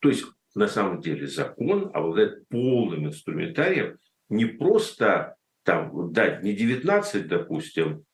[0.00, 0.24] То есть
[0.56, 8.04] на самом деле закон обладает полным инструментарием не просто там дать не 19, допустим,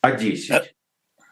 [0.00, 0.76] а 10.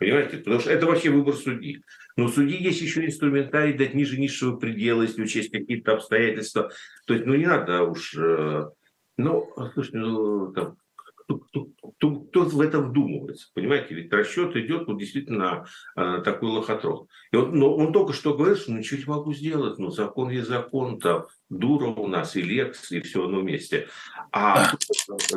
[0.01, 0.39] Понимаете?
[0.39, 1.81] Потому что это вообще выбор судьи.
[2.19, 6.73] Но у судьи есть еще инструментарий дать ниже низшего предела, если учесть какие-то обстоятельства.
[7.07, 8.13] То есть, ну не надо уж...
[8.19, 8.71] Э,
[9.17, 10.77] ну, слушайте, ну, там,
[11.15, 13.95] кто, кто, кто в этом вдумывается, понимаете?
[13.95, 17.07] Ведь расчет идет вот действительно на такой лохотрон.
[17.31, 20.49] И он, но он только что говорит, что ничего не могу сделать, ну закон есть
[20.49, 23.87] закон, там дура у нас и лекс, и все на месте.
[24.33, 24.73] А,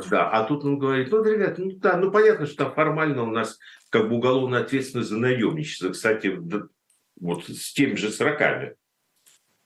[0.09, 3.31] да, а тут он говорит, ну, ребят, ну да, ну понятно, что там формально у
[3.31, 3.59] нас
[3.91, 5.89] как бы уголовная ответственность за наемничество.
[5.89, 6.39] Кстати,
[7.19, 8.75] вот с теми же сроками.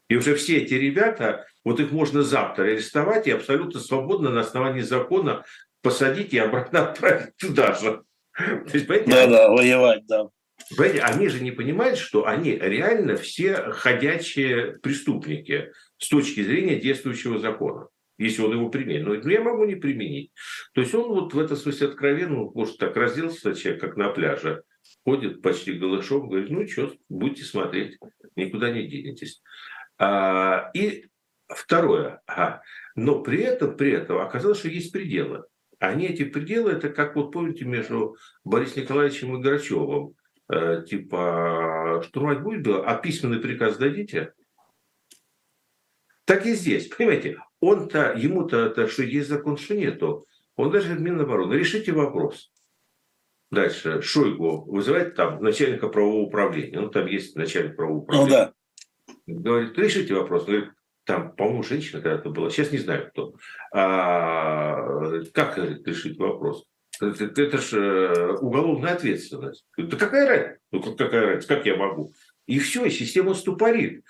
[0.10, 4.82] И уже все эти ребята, вот их можно завтра арестовать и абсолютно свободно на основании
[4.82, 5.46] закона
[5.82, 8.04] посадить и обратно отправить туда же.
[9.16, 10.28] Да-да, воевать, да.
[10.76, 17.40] Понимаете, они же не понимают, что они реально все ходячие преступники с точки зрения действующего
[17.40, 19.06] закона, если он его применит.
[19.06, 20.32] Но ну, я могу не применить.
[20.74, 24.64] То есть он вот в этом смысле откровенно, может, так разделся человек, как на пляже,
[25.04, 27.98] ходит почти голышом, говорит, ну что, будете смотреть,
[28.36, 29.42] никуда не денетесь.
[29.98, 31.08] А, и
[31.48, 32.62] второе, а,
[32.96, 35.46] но при этом, при этом оказалось, что есть пределы.
[35.80, 40.16] Они, эти пределы, это как вот помните между Борисом Николаевичем и Грачевым,
[40.50, 44.34] э, типа, штурмовать будет а письменный приказ дадите?
[46.24, 50.28] Так и здесь, понимаете, он-то, ему-то, что есть закон, что нету.
[50.56, 51.54] Он даже Минобороны.
[51.54, 52.52] Решите вопрос.
[53.52, 56.80] Дальше Шойгу вызывает там начальника правового управления.
[56.80, 58.54] Ну, там есть начальник правового управления.
[58.98, 59.42] Ну, да.
[59.42, 60.46] Говорит, решите вопрос.
[60.46, 60.70] Говорит,
[61.06, 63.36] там, по-моему, женщина когда-то была, сейчас не знаю кто.
[63.74, 66.66] А, как решить вопрос?
[67.00, 69.66] Это, это же э, уголовная ответственность.
[69.78, 70.60] Да какая разница?
[70.72, 71.48] Ну, какая разница?
[71.48, 72.14] Как я могу?
[72.48, 74.04] И все, система ступорит.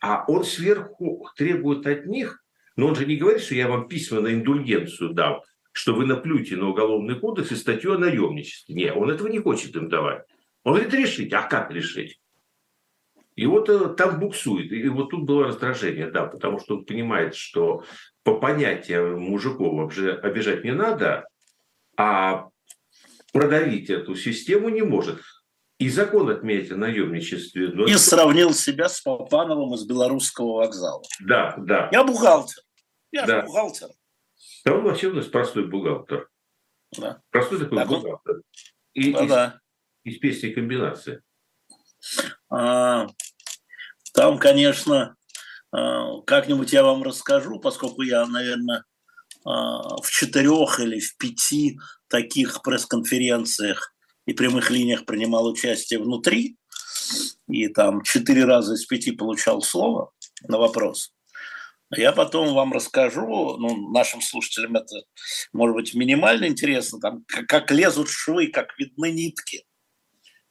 [0.00, 2.42] А он сверху требует от них,
[2.76, 5.40] но он же не говорит, что я вам письменно индульгенцию дам,
[5.72, 8.74] что вы наплюете на уголовный кодекс и статью о наемничестве.
[8.74, 10.24] Нет, он этого не хочет им давать.
[10.64, 11.32] Он говорит, решить.
[11.32, 12.20] А как решить?
[13.36, 14.72] И вот э, там буксует.
[14.72, 17.84] И вот тут было раздражение, да, потому что он понимает, что
[18.22, 21.26] по понятиям мужиков вообще обижать не надо,
[21.96, 22.48] а
[23.32, 25.20] продавить эту систему не может.
[25.80, 27.68] И закон отметил о наемничестве.
[27.68, 28.00] Но и это...
[28.00, 31.02] сравнил себя с Попановым из белорусского вокзала.
[31.20, 31.88] Да, да.
[31.90, 32.62] Я бухгалтер.
[33.10, 33.40] Я да.
[33.40, 33.88] же бухгалтер.
[34.66, 36.28] Да он вообще у нас простой бухгалтер.
[36.98, 37.22] Да.
[37.30, 38.34] Простой такой так бухгалтер.
[38.34, 38.42] Он...
[38.92, 39.60] И, да, из, да.
[40.04, 41.22] из песни комбинации.
[42.50, 43.06] А,
[44.12, 45.16] там, конечно,
[45.72, 48.84] а, как-нибудь я вам расскажу, поскольку я, наверное,
[49.46, 53.94] а, в четырех или в пяти таких пресс-конференциях
[54.30, 56.56] и прямых линиях принимал участие внутри,
[57.48, 60.12] и там четыре раза из пяти получал слово
[60.46, 61.12] на вопрос.
[61.96, 64.94] Я потом вам расскажу, ну, нашим слушателям это,
[65.52, 69.64] может быть, минимально интересно, там, как, как лезут швы, как видны нитки.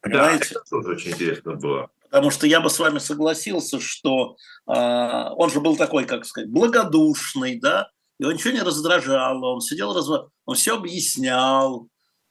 [0.02, 0.56] Понимаете?
[0.56, 1.90] Да, это тоже очень интересно было.
[2.04, 4.36] Потому что я бы с вами согласился, что
[4.68, 7.90] э, он же был такой, как сказать, благодушный, да,
[8.20, 10.30] его ничего не раздражало, он сидел, разв...
[10.44, 11.88] он все объяснял,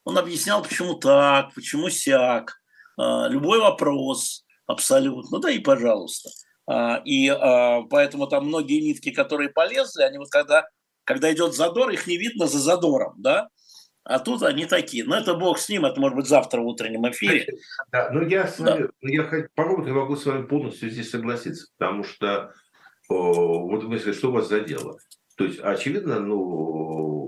[0.08, 2.54] он объяснял, почему так, почему сяк,
[2.98, 6.30] э, любой вопрос абсолютно, да и пожалуйста.
[6.66, 10.66] Э, и э, поэтому там многие нитки, которые полезли, они вот когда,
[11.04, 13.48] когда идет задор, их не видно за задором, да,
[14.02, 15.04] а тут они такие.
[15.04, 17.46] Но это бог с ним, это может быть завтра в утреннем эфире.
[17.92, 19.08] Да, но я, с вами, да.
[19.10, 22.54] я по-моему, я могу с вами полностью здесь согласиться, потому что
[23.10, 24.96] о, вот вы что у вас за дело?
[25.36, 27.27] То есть, очевидно, ну,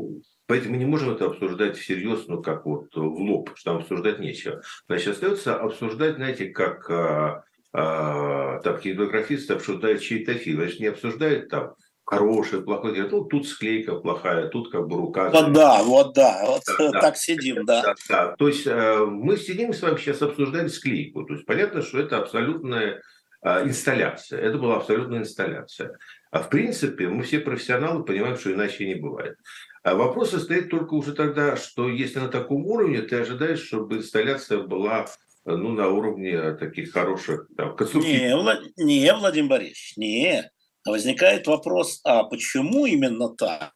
[0.50, 4.18] поэтому мы не можем это обсуждать всерьез, ну, как вот в лоб, что там обсуждать
[4.18, 4.62] нечего.
[4.88, 10.58] Значит, остается обсуждать, знаете, как а, а, там кинематографисты обсуждают чей-то фильм.
[10.58, 13.06] Значит, не обсуждают там хорошее, плохое.
[13.08, 15.30] Ну, тут склейка плохая, тут как бы рука.
[15.30, 17.82] Вот да, вот да, вот да, так сидим, да.
[17.82, 18.34] да, да.
[18.36, 21.24] То есть э, мы сидим с вами сейчас обсуждаем склейку.
[21.26, 23.00] То есть понятно, что это абсолютная
[23.44, 24.40] э, инсталляция.
[24.40, 25.96] Это была абсолютная инсталляция.
[26.32, 29.36] А в принципе, мы все профессионалы понимаем, что иначе не бывает.
[29.82, 34.58] А вопрос состоит только уже тогда, что если на таком уровне, ты ожидаешь, чтобы инсталляция
[34.58, 35.06] была
[35.44, 37.76] ну, на уровне таких хороших там.
[37.94, 38.60] Не, Влад...
[38.76, 40.50] не, Владимир Борисович, не
[40.84, 43.72] возникает вопрос, а почему именно так?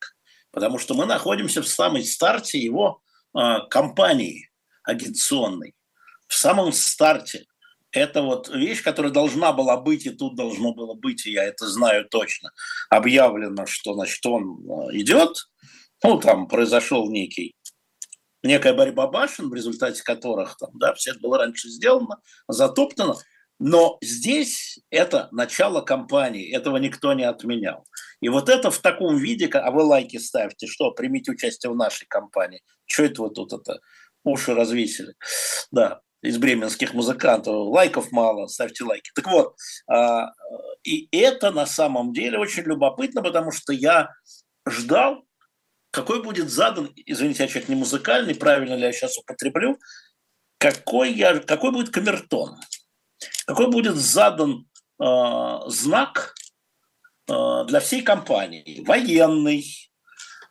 [0.50, 3.00] Потому что мы находимся в самой старте его
[3.36, 3.40] э,
[3.70, 4.50] кампании
[4.82, 5.74] агитационной,
[6.26, 7.46] в самом старте.
[7.90, 11.66] Это вот вещь, которая должна была быть, и тут должно было быть, и я это
[11.66, 12.50] знаю точно.
[12.90, 15.48] Объявлено, что значит, он а, идет,
[16.04, 17.54] ну, там произошел некий
[18.44, 23.16] некая борьба башен, в результате которых там, да, все это было раньше сделано, затоптано.
[23.60, 27.84] Но здесь это начало кампании, этого никто не отменял.
[28.20, 32.06] И вот это в таком виде, а вы лайки ставьте, что, примите участие в нашей
[32.06, 32.62] кампании.
[32.84, 33.80] Что это вы тут это
[34.24, 35.14] уши развесили?
[35.70, 37.54] Да, из бременских музыкантов.
[37.68, 39.10] Лайков мало, ставьте лайки.
[39.14, 39.54] Так вот,
[39.88, 40.32] а,
[40.82, 44.10] и это на самом деле очень любопытно, потому что я
[44.68, 45.24] ждал,
[45.94, 49.78] какой будет задан, извините, я человек не музыкальный, правильно ли я сейчас употреблю,
[50.58, 52.58] какой, я, какой будет камертон
[53.46, 54.66] какой будет задан
[55.00, 56.34] э, знак
[57.28, 59.64] э, для всей компании, военный,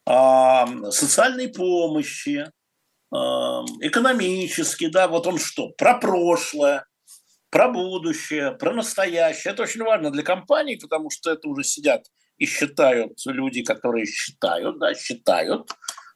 [0.06, 3.16] э, социальной помощи, э,
[3.82, 6.86] экономический, да, вот он что, про прошлое,
[7.50, 9.54] про будущее, про настоящее.
[9.54, 12.06] Это очень важно для компании, потому что это уже сидят
[12.38, 15.70] и считают люди, которые считают, да, считают,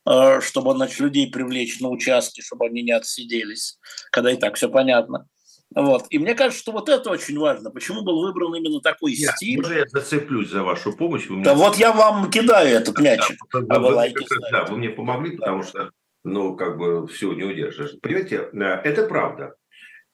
[0.10, 3.80] э, чтобы значит, людей привлечь на участки, чтобы они не отсиделись,
[4.12, 5.27] когда и так все понятно.
[5.75, 6.06] Вот.
[6.10, 7.69] И мне кажется, что вот это очень важно.
[7.69, 9.60] Почему был выбран именно такой я, стиль?
[9.60, 11.27] Уже я зацеплюсь за вашу помощь.
[11.27, 11.45] Вы мне...
[11.45, 13.38] Да вот я вам кидаю этот мячик.
[13.53, 14.13] Да, а вы, вы,
[14.51, 15.38] да, вы мне помогли, да.
[15.38, 15.91] потому что,
[16.23, 17.95] ну, как бы все не удержишь.
[18.01, 19.56] Понимаете, э, это правда.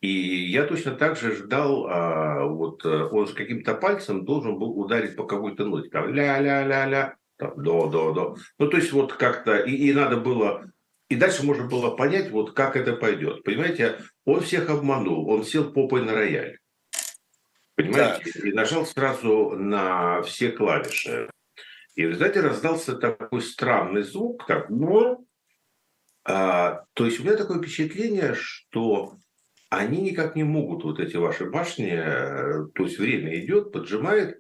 [0.04, 4.78] И я точно так же ждал, а, вот э, он с каким-то пальцем должен был
[4.78, 8.36] ударить по какой-то ноте, там ля-ля-ля-ля, до, до, до.
[8.60, 10.66] Ну, то есть вот как-то, и, и надо было
[11.08, 13.44] и дальше можно было понять, вот как это пойдет.
[13.44, 16.58] Понимаете, он всех обманул, он сел попой на рояль.
[17.76, 18.32] Понимаете?
[18.34, 18.50] Да.
[18.50, 21.30] И нажал сразу на все клавиши.
[21.96, 25.26] И в результате раздался такой странный звук, так, ну,
[26.26, 29.18] а, то есть у меня такое впечатление, что
[29.78, 34.40] они никак не могут, вот эти ваши башни, э, то есть время идет, поджимает,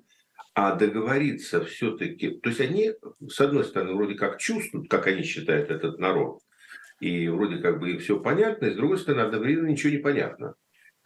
[0.54, 2.93] а договориться все-таки, то есть они,
[3.28, 6.39] с одной стороны, вроде как чувствуют, как они считают этот народ,
[7.00, 10.56] и вроде как бы им все понятно, и с другой стороны, одновременно ничего не понятно.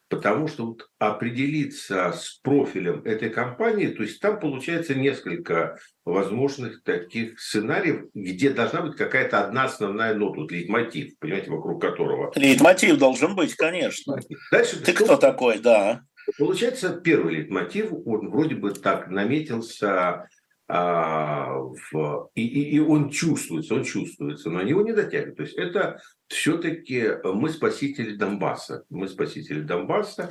[0.10, 7.40] Потому что вот определиться с профилем этой компании, то есть там получается несколько возможных таких
[7.40, 12.32] сценариев, где должна быть какая-то одна основная нота, вот лейтмотив, понимаете, вокруг которого.
[12.36, 14.18] Лейтмотив должен быть, конечно.
[14.52, 16.02] Дальше, Ты кто, кто такой, да.
[16.38, 20.28] Получается, первый лейтмотив, он вроде бы так наметился
[20.70, 21.54] а,
[21.92, 25.38] в, и, и, и он чувствуется, он чувствуется, но его не дотягивают.
[25.38, 28.84] То есть это все-таки мы спасители Донбасса.
[28.90, 30.30] Мы спасители Донбасса.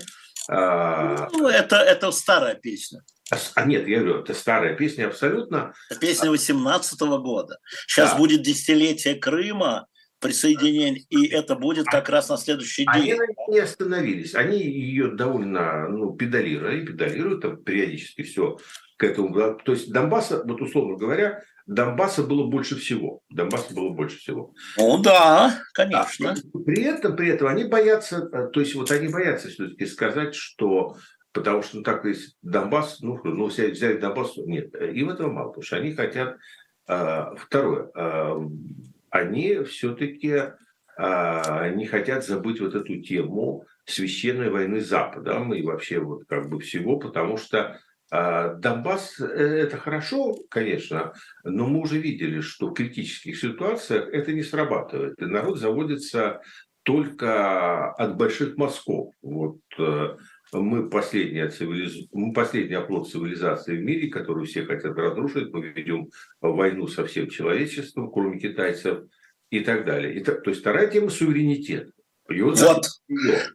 [0.49, 3.03] А, ну, это, это старая песня.
[3.33, 5.75] А, а нет, я говорю, это старая песня абсолютно.
[5.90, 7.59] Это песня 18 -го года.
[7.87, 8.18] Сейчас да.
[8.18, 9.87] будет десятилетие Крыма,
[10.20, 13.12] присоединение, и это будет как раз на следующий день.
[13.12, 13.18] Они
[13.49, 14.35] не остановились.
[14.35, 18.59] Они ее довольно ну, педалировали, педалируют там периодически все
[18.96, 19.59] к этому.
[19.64, 23.20] То есть Донбасса, вот условно говоря, Донбасса было больше всего.
[23.28, 24.52] Донбасса было больше всего.
[24.76, 26.32] Ну да, конечно.
[26.32, 30.35] А, при этом, при этом они боятся, э, то есть вот они боятся все-таки сказать,
[30.35, 30.96] что
[31.32, 35.30] потому что ну, так есть Донбасс, ну, ну взяли, взяли Донбасс, нет, и в этого
[35.30, 36.38] мало, потому что они хотят
[36.87, 38.40] а, второе, а,
[39.11, 40.52] они все-таки
[40.96, 46.59] а, не хотят забыть вот эту тему священной войны Запада и вообще вот как бы
[46.61, 47.78] всего, потому что
[48.10, 54.42] Донбасс э,– это хорошо, конечно, но мы уже видели, что в критических ситуациях это не
[54.42, 55.20] срабатывает.
[55.20, 56.40] И народ заводится
[56.84, 59.12] только от больших мазков.
[59.22, 60.16] Вот э,
[60.52, 62.08] мы последняя, цивилиз...
[62.12, 65.52] мы последний оплот цивилизации в мире, которую все хотят разрушить.
[65.52, 66.08] Мы ведем
[66.40, 69.00] войну со всем человечеством, кроме китайцев
[69.50, 70.14] и так далее.
[70.14, 71.90] И, то есть вторая тема– суверенитет.
[72.28, 72.60] И вот.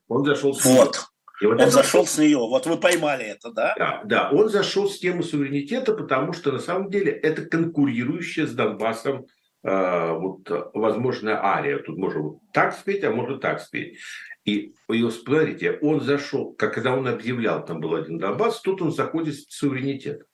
[0.07, 1.10] Он зашел вот.
[1.41, 1.71] И вот он это...
[1.71, 3.73] зашел с нее, вот вы поймали это, да?
[3.75, 8.53] Да, да, он зашел с темы суверенитета, потому что на самом деле это конкурирующая с
[8.53, 9.25] Донбассом
[9.63, 11.79] э, вот, возможная ария.
[11.79, 13.97] Тут можно вот так спеть, а можно так спеть.
[14.45, 18.91] И, и смотрите, он зашел, как когда он объявлял, там был один Донбасс, тут он
[18.91, 20.27] заходит с суверенитетом.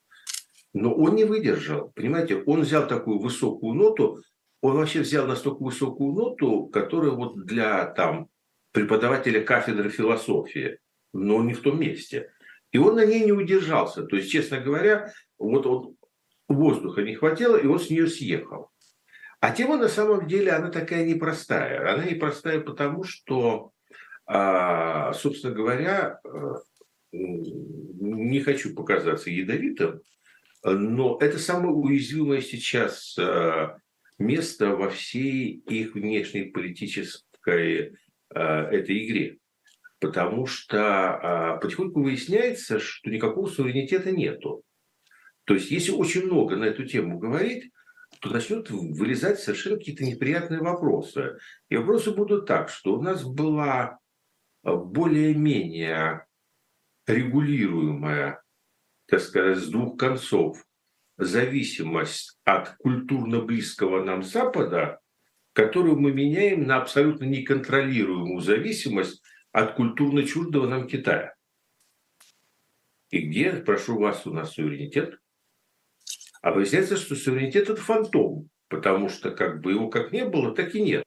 [0.74, 4.20] Но он не выдержал, понимаете, он взял такую высокую ноту,
[4.60, 8.28] он вообще взял настолько высокую ноту, которая вот для там
[8.72, 10.78] преподавателя кафедры философии,
[11.18, 12.30] но не в том месте.
[12.72, 14.04] И он на ней не удержался.
[14.04, 15.94] То есть, честно говоря, вот, вот
[16.48, 18.70] воздуха не хватило, и он с нее съехал.
[19.40, 21.94] А тема на самом деле, она такая непростая.
[21.94, 23.72] Она непростая потому, что,
[24.26, 26.54] а, собственно говоря, э,
[27.12, 30.00] не хочу показаться ядовитым,
[30.64, 33.76] но это самое уязвимое сейчас э,
[34.18, 37.96] место во всей их внешней политической
[38.34, 39.38] э, этой игре
[40.00, 44.62] потому что а, потихоньку выясняется, что никакого суверенитета нету.
[45.44, 47.72] То есть, если очень много на эту тему говорить,
[48.20, 51.38] то начнут вылезать совершенно какие-то неприятные вопросы.
[51.68, 53.98] И вопросы будут так, что у нас была
[54.62, 56.26] более-менее
[57.06, 58.42] регулируемая,
[59.06, 60.62] так сказать, с двух концов
[61.16, 65.00] зависимость от культурно близкого нам Запада,
[65.52, 69.22] которую мы меняем на абсолютно неконтролируемую зависимость
[69.52, 71.34] от культурно чуждого нам Китая.
[73.10, 75.18] И где, прошу вас, у нас суверенитет?
[76.42, 80.74] А выясняется, что суверенитет– это фантом, потому что как бы его как не было, так
[80.74, 81.04] и нет.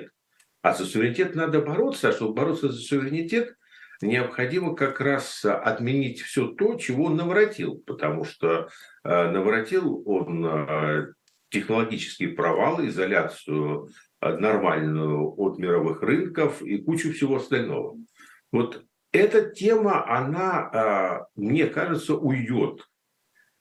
[0.61, 3.55] А за суверенитет надо бороться, а чтобы бороться за суверенитет,
[4.01, 8.69] необходимо как раз отменить все то, чего он наворотил, потому что
[9.03, 11.13] э, наворотил он э,
[11.49, 13.89] технологические провалы, изоляцию
[14.21, 17.97] э, нормальную от мировых рынков и кучу всего остального.
[18.51, 22.87] Вот эта тема, она, э, мне кажется, уйдет.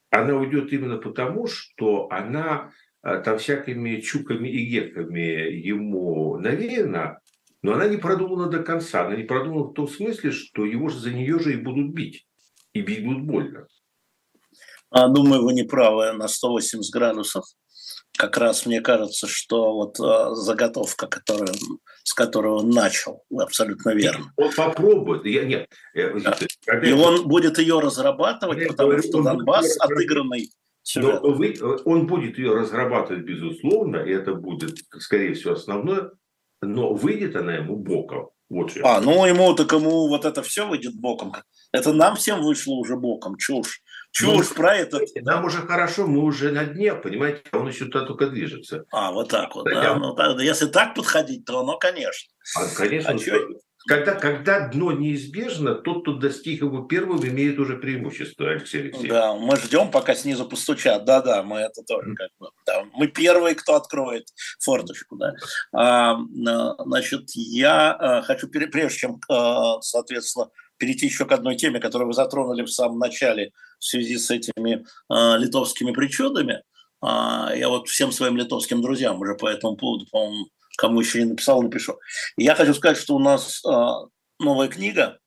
[0.09, 2.71] Она уйдет именно потому, что она
[3.03, 7.19] э, там всякими чуками и геками ему навеяна,
[7.61, 9.05] но она не продумана до конца.
[9.05, 12.25] Она не продумана в том смысле, что его же за нее же и будут бить.
[12.73, 13.67] И бить будут больно.
[14.89, 17.45] А, думаю, вы не правы на 180 градусов.
[18.17, 21.53] Как раз мне кажется, что вот а, заготовка, которую,
[22.03, 24.31] с которой он начал, абсолютно верно.
[24.35, 25.25] Он попробует.
[25.25, 26.37] Я, нет, да.
[26.65, 30.49] Когда и он будет ее разрабатывать, я потому говорю, что Донбасс отыгранный
[30.95, 36.11] Но вы, он будет ее разрабатывать, безусловно, и это будет, скорее всего, основное
[36.61, 38.29] но выйдет она ему боком.
[38.49, 41.33] Вот а, ну ему так ему вот это все выйдет боком.
[41.71, 43.37] Это нам всем вышло уже боком.
[43.37, 43.81] Чушь.
[44.21, 44.99] Ну, про это.
[45.21, 48.85] Нам уже хорошо, мы уже на дне, понимаете, он еще туда только движется.
[48.91, 49.65] А, вот так вот.
[49.65, 49.95] Да, да.
[49.95, 52.29] Ну, так, если так подходить, то оно, конечно.
[52.57, 53.11] А, конечно.
[53.11, 53.37] А что,
[53.87, 59.09] когда, когда дно неизбежно, тот, кто достиг его первым, имеет уже преимущество, Алексей Алексеевич.
[59.09, 61.05] Да, мы ждем, пока снизу постучат.
[61.05, 62.49] Да-да, мы это тоже как бы...
[62.67, 64.27] Да, мы первые, кто откроет
[64.59, 65.15] форточку.
[65.15, 65.33] Да.
[65.73, 66.17] А,
[66.85, 70.49] значит, я а, хочу, прежде чем, а, соответственно,
[70.81, 74.83] перейти еще к одной теме, которую вы затронули в самом начале в связи с этими
[75.07, 76.63] а, литовскими причудами,
[77.01, 81.29] а, я вот всем своим литовским друзьям уже по этому поводу, по-моему, Кому еще не
[81.29, 81.99] написал, напишу.
[82.37, 84.05] я хочу сказать, что у нас а,
[84.39, 85.19] новая книга,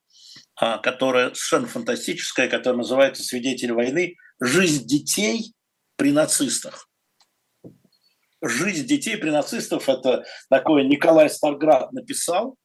[0.56, 4.16] а, которая совершенно фантастическая, которая называется «Свидетели войны.
[4.40, 5.54] Жизнь детей
[5.96, 6.88] при нацистах».
[8.42, 12.56] «Жизнь детей при нацистах»– это такое Николай Старград написал.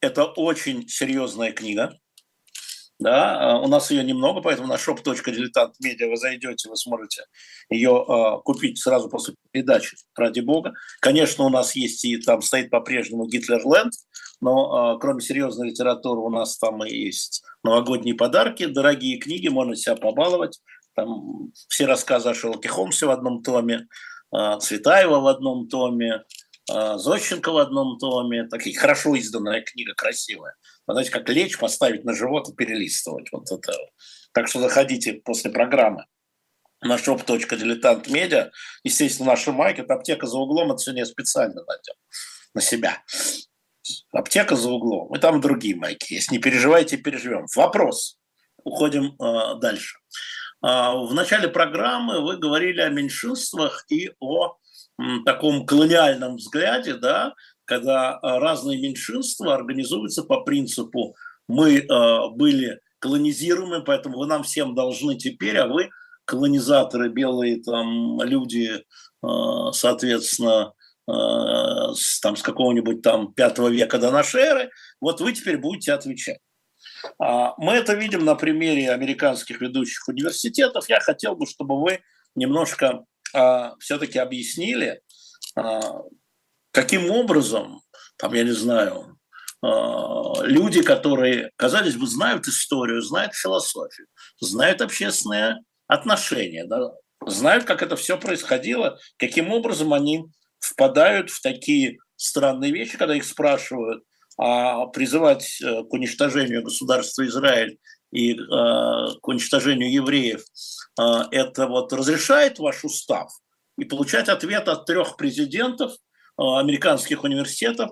[0.00, 1.96] Это очень серьезная книга.
[3.02, 7.24] Да, а, у нас ее немного, поэтому на shop.diletant.media вы зайдете, вы сможете
[7.68, 10.72] ее э, купить сразу после передачи, ради бога.
[11.00, 13.92] Конечно, у нас есть и там стоит по-прежнему Гитлерленд,
[14.40, 19.74] но э, кроме серьезной литературы у нас там и есть новогодние подарки, дорогие книги, можно
[19.74, 20.60] себя побаловать.
[20.94, 23.88] Там все рассказы о Шерлоке Холмсе в одном томе,
[24.32, 26.22] э, Цветаева в одном томе, э,
[26.68, 28.44] Зощенко в одном томе.
[28.48, 30.54] Такая хорошо изданная книга, красивая
[30.92, 33.28] знаете, как лечь, поставить на живот и перелистывать.
[33.32, 33.72] Вот это.
[34.32, 36.06] Так что заходите после программы
[36.80, 38.50] на shop.diletant.media.
[38.82, 41.94] Естественно, наша майка, это аптека за углом, это сегодня я специально надел
[42.54, 43.02] на себя.
[44.12, 45.14] Аптека за углом.
[45.14, 46.30] И там другие майки есть.
[46.30, 47.46] Не переживайте, переживем.
[47.54, 48.18] Вопрос.
[48.64, 49.98] Уходим э, дальше.
[50.64, 54.56] Э, в начале программы вы говорили о меньшинствах и о
[55.24, 57.34] таком колониальном взгляде, да,
[57.64, 61.14] когда э, разные меньшинства организуются по принципу
[61.48, 65.90] «мы э, были колонизируемы, поэтому вы нам всем должны теперь, а вы
[66.24, 68.84] колонизаторы, белые там люди,
[69.22, 70.72] э, соответственно,
[71.04, 76.38] с, там, с какого-нибудь там пятого века до нашей эры, вот вы теперь будете отвечать.
[77.18, 80.88] А, мы это видим на примере американских ведущих университетов.
[80.88, 82.00] Я хотел бы, чтобы вы
[82.34, 83.04] немножко а,
[83.80, 85.00] все-таки объяснили,
[85.56, 86.02] а,
[86.70, 87.82] каким образом,
[88.16, 89.18] там, я не знаю,
[89.62, 94.06] а, люди, которые, казались бы, знают историю, знают философию,
[94.40, 96.92] знают общественные отношения, да,
[97.26, 100.24] знают, как это все происходило, каким образом они
[100.58, 104.04] впадают в такие странные вещи, когда их спрашивают,
[104.38, 107.78] а призывать э, к уничтожению государства Израиль
[108.12, 110.42] и э, к уничтожению евреев,
[111.00, 111.02] э,
[111.32, 113.32] это вот разрешает ваш устав?
[113.78, 115.92] И получать ответ от трех президентов–
[116.38, 117.90] Э, американских университетов,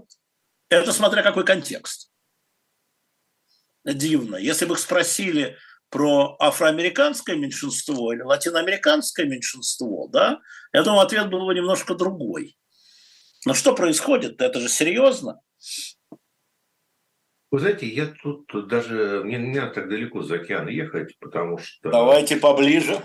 [0.70, 2.10] это смотря какой контекст.
[3.84, 4.36] Дивно.
[4.36, 5.56] Если бы их спросили
[5.88, 10.40] про афроамериканское меньшинство или латиноамериканское меньшинство, да,
[10.72, 12.56] я думаю, ответ был бы немножко другой.
[13.46, 14.40] Но что происходит?
[14.40, 15.40] Это же серьезно.
[17.50, 21.90] Вы знаете, я тут даже мне не надо так далеко за океан ехать, потому что...
[21.90, 23.02] Давайте поближе.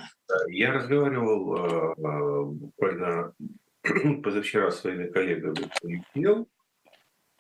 [0.50, 3.34] Я разговаривал э, буквально
[4.24, 6.48] позавчера своими коллегами полетел,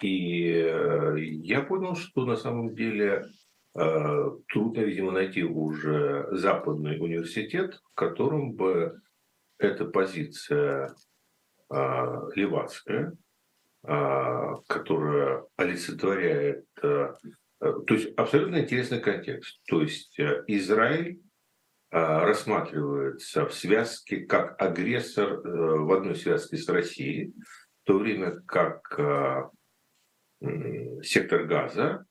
[0.01, 3.25] и э, я понял, что на самом деле
[3.75, 8.99] э, трудно, видимо, найти уже западный университет, в котором бы
[9.59, 10.95] эта позиция
[11.71, 13.17] левацкая,
[14.67, 16.65] которая олицетворяет...
[16.75, 17.15] То
[17.89, 19.61] есть абсолютно интересный контекст.
[19.67, 21.21] То есть Израиль
[21.91, 27.33] рассматривается в связке как агрессор в одной связке с Россией,
[27.83, 29.51] в то время как
[31.01, 32.05] сектор газа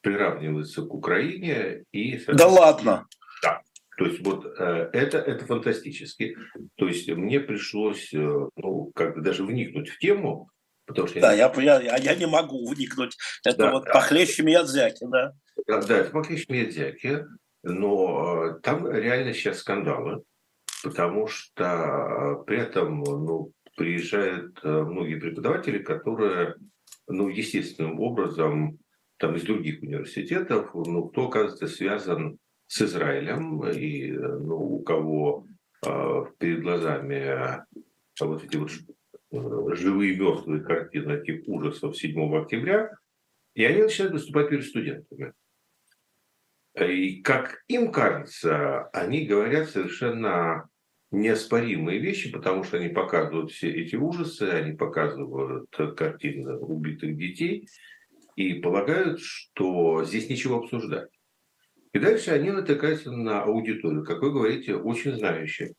[0.00, 2.18] приравнивается к Украине и...
[2.26, 3.06] Да ладно!
[3.42, 3.62] Да.
[3.98, 6.36] То есть вот э, это, это фантастически.
[6.76, 10.48] То есть мне пришлось, э, ну, как бы даже вникнуть в тему,
[10.90, 11.20] потому что...
[11.20, 13.16] Да, я, я, я, я не могу вникнуть.
[13.44, 13.92] Это да, вот да.
[13.92, 15.32] похлеще Миядзяки, да?
[15.66, 17.26] Да, да это похлеще Миядзяки,
[17.62, 20.22] но э, там реально сейчас скандалы,
[20.82, 26.56] потому что при этом, ну, приезжают многие преподаватели, которые
[27.10, 28.78] ну, естественным образом
[29.18, 35.46] там из других университетов, ну, кто, оказывается, связан с Израилем, и ну, у кого
[35.84, 37.64] э, перед глазами э,
[38.20, 38.92] вот эти вот э,
[39.32, 42.90] живые мертвые картины этих ужасов 7 октября,
[43.54, 45.32] и они начинают выступать перед студентами.
[46.78, 50.68] И как им кажется, они говорят совершенно
[51.10, 57.68] неоспоримые вещи, потому что они показывают все эти ужасы, они показывают картины убитых детей
[58.36, 61.10] и полагают, что здесь ничего обсуждать.
[61.92, 65.72] И дальше они натыкаются на аудиторию, как вы говорите, очень знающих,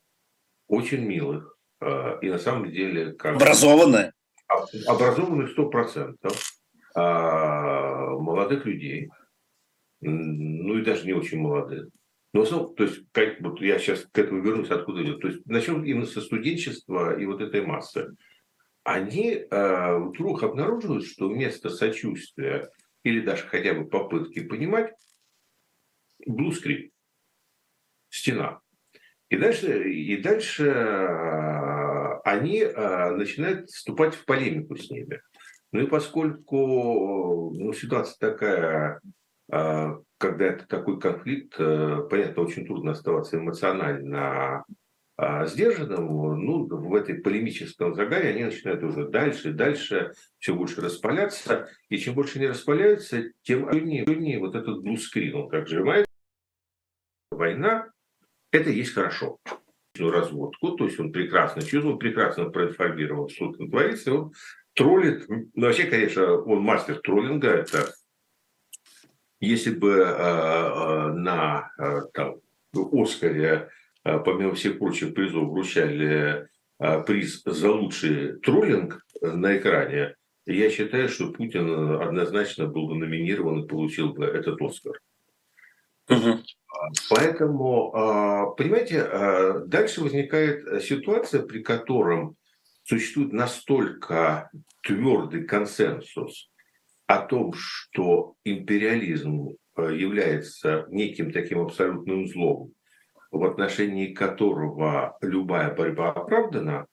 [0.68, 1.51] очень милых.
[1.82, 3.12] А, и на самом деле...
[3.12, 3.36] Как...
[3.36, 4.12] Образованные.
[4.86, 6.52] Образованных сто процентов.
[6.94, 9.10] А, молодых людей.
[10.00, 11.88] Ну и даже не очень молодых.
[12.32, 15.20] Но, то есть, как, вот я сейчас к этому вернусь, откуда идет.
[15.20, 18.14] То есть, начнем именно со студенчества и вот этой массы.
[18.84, 22.70] Они э, вдруг обнаруживают, что вместо сочувствия
[23.04, 24.92] или даже хотя бы попытки понимать,
[26.26, 26.90] блускрин,
[28.08, 28.60] стена.
[29.28, 31.71] И дальше, и дальше э,
[32.24, 35.20] они э, начинают вступать в полемику с ними.
[35.72, 39.00] Ну и поскольку ну, ситуация такая
[39.50, 44.64] э, когда это такой конфликт, э, понятно, очень трудно оставаться эмоционально
[45.44, 51.68] сдержанным, ну, в этой полемическом загаре они начинают уже дальше и дальше все больше распаляться,
[51.90, 56.06] и чем больше они распаляются, тем активнее вот этот блускрин, он как сжимает.
[57.30, 57.88] Война–
[58.52, 59.38] это есть хорошо.
[59.98, 64.32] Разводку, то есть он прекрасно чувствует, прекрасно проинформирован, что там творится, он
[64.74, 65.28] троллит.
[65.28, 67.92] Ну, вообще, конечно, он мастер троллинга, это
[69.42, 72.36] если бы э, э, на э, там,
[72.72, 73.68] Оскаре,
[74.02, 80.14] помимо всех прочих призов, вручали приз за лучший троллинг на экране,
[80.46, 85.00] я считаю, что Путин однозначно был бы номинирован и получил бы этот Оскар.
[86.08, 86.40] Угу.
[87.10, 92.36] Поэтому, понимаете, дальше возникает ситуация, при котором
[92.84, 94.50] существует настолько
[94.82, 96.50] твердый консенсус
[97.06, 102.72] о том, что империализм э, является неким таким абсолютным злом,
[103.30, 106.86] в отношении которого любая борьба оправдана,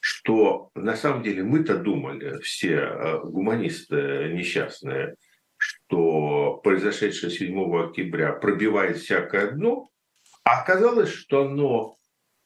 [0.00, 5.16] что на самом деле мы-то думали, все э, гуманисты несчастные,
[5.62, 9.90] что произошедшее 7 октября пробивает всякое дно,
[10.42, 11.96] а оказалось, что оно,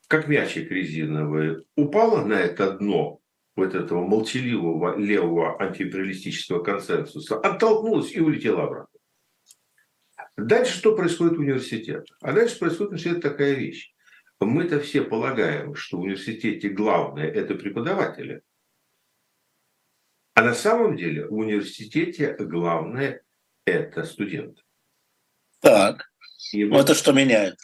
[0.07, 3.21] как мячик резиновый, упало на это дно
[3.57, 8.99] вот этого молчаливого левого антиимпериалистического консенсуса, оттолкнулась и улетела обратно.
[10.37, 12.03] Дальше что происходит в университете?
[12.21, 13.95] А дальше происходит в университете такая вещь.
[14.41, 18.43] Мы-то все полагаем, что в университете главное– это преподаватели.
[20.37, 23.23] А на самом деле в университете главное–
[23.65, 24.61] это студенты.
[25.61, 26.11] Так,
[26.53, 27.57] и вот это что меняет?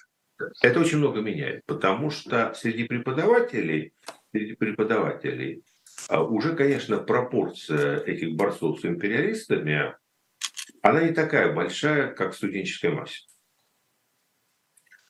[0.63, 3.93] Это очень много меняет, потому что среди преподавателей,
[4.33, 5.63] среди преподавателей
[6.09, 9.95] а уже, конечно, пропорция этих борцов с империалистами,
[10.81, 13.27] она не такая большая, как в студенческой массе.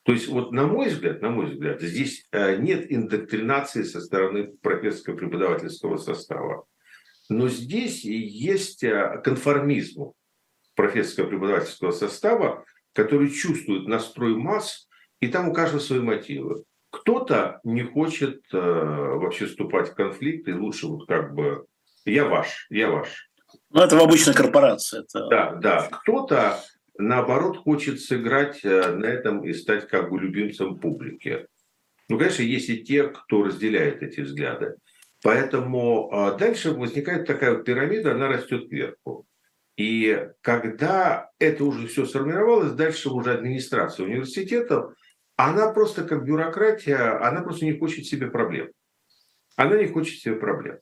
[0.03, 4.53] То есть, вот на мой взгляд, на мой взгляд, здесь э, нет индоктринации со стороны
[4.61, 6.65] профессорско-преподавательского состава.
[7.33, 10.13] Но здесь есть э, конформизм
[10.75, 12.63] профессорско-преподавательского состава,
[12.93, 14.87] который чувствует настрой масс,
[15.19, 16.63] и там у каждого свои мотивы.
[16.91, 21.65] Кто-то не хочет э, вообще вступать в конфликт, и лучше вот как бы
[22.05, 23.31] я ваш, я ваш.
[23.71, 24.99] Ну, это в обычной корпорации.
[24.99, 25.27] Это...
[25.29, 25.89] Да, да.
[25.91, 26.59] Кто-то,
[26.99, 31.47] наоборот, хочет сыграть э, на этом и стать как бы любимцем публики.
[32.09, 34.75] Ну, конечно, есть и те, кто разделяет эти взгляды.
[35.23, 39.25] Поэтому а, дальше возникает такая пирамида, она растет кверху.
[39.77, 44.93] И когда это уже все сформировалось, дальше уже администрация университетов,
[45.37, 48.67] она просто как бюрократия, она просто не хочет себе проблем.
[49.55, 50.79] Она не хочет себе проблем.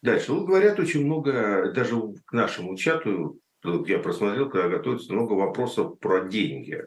[0.00, 0.32] Дальше.
[0.32, 3.38] Вот говорят очень много, даже к нашему чату,
[3.86, 6.86] я просмотрел, когда готовится, много вопросов про деньги.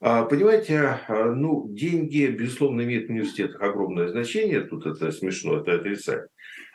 [0.00, 5.74] А, понимаете, а, ну, деньги, безусловно, имеют в университетах огромное значение, тут это смешно, это
[5.74, 6.28] отрицать.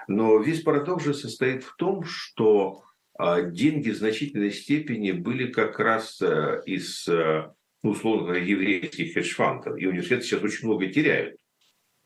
[0.08, 2.84] Но весь парадокс же состоит в том, что
[3.18, 9.78] а, деньги в значительной степени были как раз э, из, ну, условно говоря, еврейских хедж-фандов.
[9.78, 11.38] И университеты сейчас очень много теряют.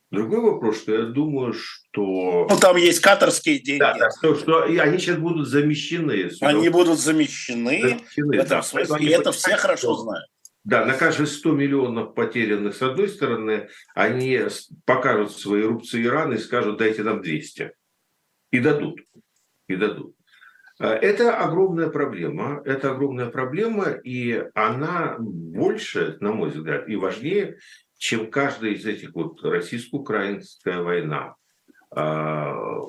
[0.09, 2.47] Другой вопрос, что я думаю, что...
[2.49, 3.79] Ну, там есть каторские деньги.
[3.79, 6.29] Да, да что, что и они сейчас будут замещены.
[6.39, 8.61] Они будут замещены, замещены в этом да.
[8.61, 10.27] смысле, и это все хорошо знают.
[10.67, 14.37] Да, на каждые 100 миллионов потерянных, с одной стороны, они
[14.83, 17.71] покажут свои рубцы и раны и скажут, дайте нам 200.
[18.51, 18.99] И дадут.
[19.69, 20.13] И дадут.
[20.81, 22.61] Э, это огромная проблема.
[22.65, 27.59] Это огромная проблема, и она больше, на мой взгляд, и важнее,
[27.97, 31.35] чем каждая из этих вот российско-украинская война,
[31.91, 32.81] а,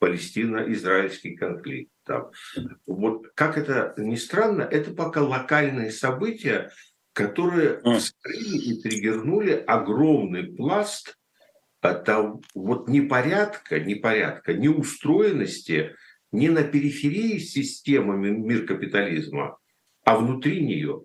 [0.00, 1.92] Палестино-израильский конфликт.
[2.10, 2.32] Там.
[2.86, 6.72] Вот как это ни странно, это пока локальные события,
[7.12, 11.16] которые вскрыли и триггернули огромный пласт
[11.80, 15.94] там, вот непорядка, непорядка, неустроенности
[16.32, 19.58] не на периферии системы мир капитализма,
[20.04, 21.04] а внутри нее.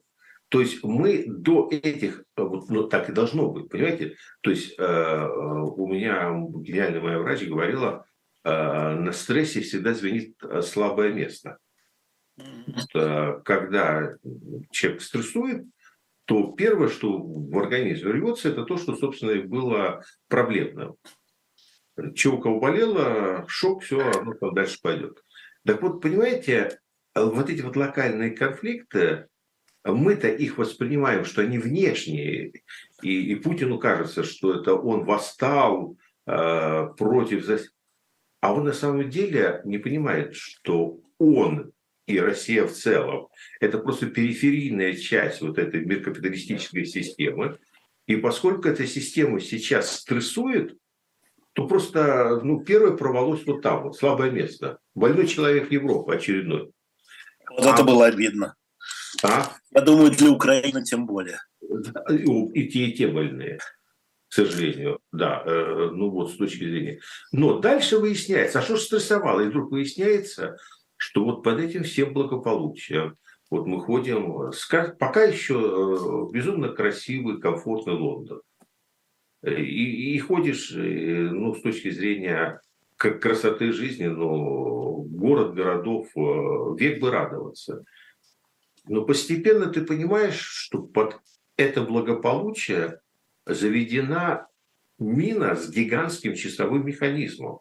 [0.50, 4.16] То есть мы до этих, вот, ну так и должно быть, понимаете?
[4.42, 6.32] То есть э, у меня
[6.62, 8.15] гениальная моя врач говорила, э,
[8.46, 11.58] на стрессе всегда звенит э, слабое место.
[12.94, 14.16] Когда
[14.72, 15.66] человек стрессует,
[16.26, 20.96] то первое, что в организме рвется, это то, что, собственно, и было проблемным.
[22.14, 25.24] Чего у кого болело, шок, все, оно там дальше пойдет.
[25.66, 26.80] Так вот, понимаете,
[27.16, 29.28] вот эти вот локальные конфликты,
[29.86, 32.52] мы-то их воспринимаем, что они внешние,
[33.02, 35.96] и, и Путину кажется, что это он восстал
[36.28, 37.46] э, против...
[38.46, 41.72] А он на самом деле не понимает, что он
[42.06, 43.30] и Россия в целом–
[43.60, 47.58] это просто периферийная часть вот этой миркапиталистической системы.
[48.06, 50.78] И поскольку эта система сейчас стрессует,
[51.54, 54.78] то просто ну, первое провалось вот там, вот слабое место.
[54.94, 56.72] Больной человек Европы очередной.
[57.50, 58.54] Вот а, это было обидно.
[59.24, 59.54] А?
[59.72, 61.40] Я думаю, для Украины тем более.
[61.64, 63.58] И те, и те больные,
[64.36, 65.00] сожалению.
[65.12, 67.00] Да, э, ну вот с точки зрения.
[67.32, 69.42] Но дальше выясняется, а что же стрессовало?
[69.42, 70.58] И вдруг выясняется,
[70.98, 73.18] что вот под этим всем благополучием,
[73.50, 74.52] вот мы ходим,
[75.00, 78.42] пока еще э, безумно красивый, комфортный Лондон.
[79.44, 82.60] И, и ходишь, э, ну, с точки зрения
[82.98, 87.84] красоты жизни, ну, город городов, век бы радоваться.
[88.88, 91.20] Но постепенно ты понимаешь, что под
[91.58, 93.00] это благополучие
[93.46, 94.48] заведена
[95.00, 97.60] мина с гигантским часовым механизмом.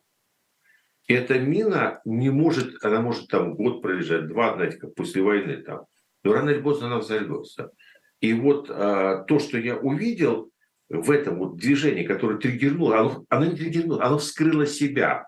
[1.07, 5.59] И эта мина не может, она может там год пролежать, два, знаете, как после войны
[5.59, 5.85] там.
[6.23, 7.73] Но рано или поздно она взорвется.
[8.21, 10.51] И вот а, то, что я увидел
[10.89, 15.27] в этом вот движении, которое триггернуло, оно, оно не триггернуло, оно вскрыло себя.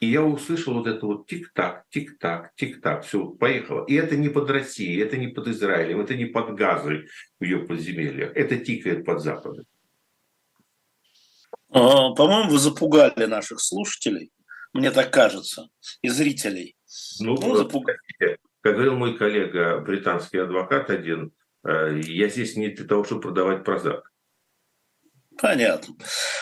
[0.00, 3.84] И я услышал вот это вот тик-так, тик-так, тик-так, все, поехало.
[3.86, 7.06] И это не под Россией, это не под Израилем, это не под Газой
[7.38, 9.64] в ее подземельях, это тикает под Западом.
[11.72, 14.32] А, по-моему, вы запугали наших слушателей,
[14.72, 15.68] мне так кажется,
[16.02, 16.76] и зрителей.
[17.20, 17.98] Ну, ну запугали.
[18.62, 21.32] Как говорил мой коллега, британский адвокат один,
[21.66, 24.10] э, я здесь не для того, чтобы продавать прозак.
[25.40, 25.94] Понятно.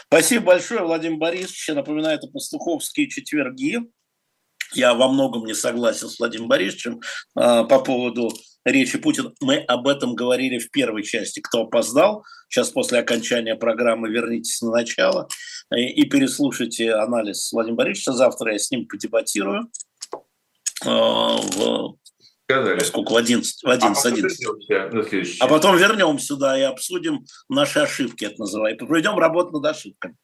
[0.06, 1.68] Спасибо большое, Владимир Борисович.
[1.68, 3.78] Я напоминаю, это пастуховские четверги.
[4.72, 7.00] Я во многом не согласен с Владимиром Борисовичем э,
[7.36, 8.32] по поводу
[8.64, 9.32] речи Путина.
[9.40, 11.40] Мы об этом говорили в первой части.
[11.40, 15.28] Кто опоздал, сейчас после окончания программы вернитесь на начало
[15.74, 18.12] и, и переслушайте анализ Владимира Борисовича.
[18.12, 19.70] Завтра я с ним подебатирую
[20.84, 21.98] э, в
[22.50, 22.78] Сказали.
[22.80, 23.12] Сколько?
[23.12, 23.62] В 11.
[23.62, 25.36] В 11, а, 11.
[25.38, 28.86] а потом вернемся сюда и обсудим наши ошибки, это называется.
[28.86, 30.16] Проведем работу над ошибками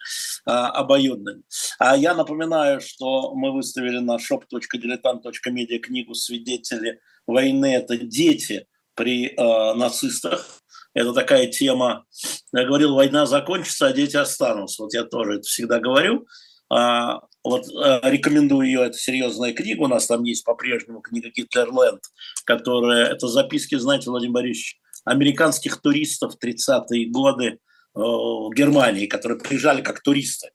[0.46, 1.42] а, обоюдными.
[1.78, 7.74] А я напоминаю, что мы выставили на shop.diletant.media книгу «Свидетели войны».
[7.74, 10.60] Это дети при а, нацистах.
[10.94, 12.04] Это такая тема.
[12.52, 14.82] Я говорил, война закончится, а дети останутся.
[14.82, 16.26] Вот я тоже это всегда говорю.
[16.70, 22.00] А, вот э, рекомендую ее, это серьезная книга, у нас там есть по-прежнему книга «Гитлерленд»,
[22.46, 27.56] которая, это записки, знаете, Владимир Борисович, американских туристов 30-е годы э,
[27.94, 30.50] в Германии, которые приезжали как туристы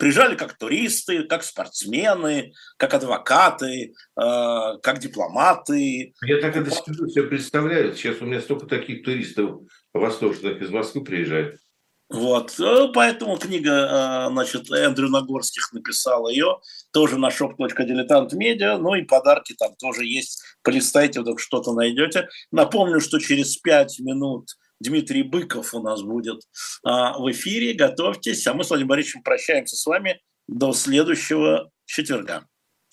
[0.00, 6.14] Приезжали как туристы, как спортсмены, как адвокаты, как дипломаты.
[6.22, 7.94] Я так это себе представляю.
[7.94, 9.60] Сейчас у меня столько таких туристов
[9.92, 11.60] восточных из Москвы приезжает.
[12.08, 16.58] Вот, э, поэтому книга, э, значит, Эндрю Нагорских написал ее,
[16.92, 22.28] тоже на shop.diletant.media, ну и подарки там тоже есть, полистайте, вдруг что-то найдете.
[22.50, 24.48] Напомню, что через пять минут
[24.80, 26.42] Дмитрий Быков у нас будет
[26.82, 32.46] а, в эфире, готовьтесь, а мы с Владимиром Борисовичем прощаемся с вами до следующего четверга.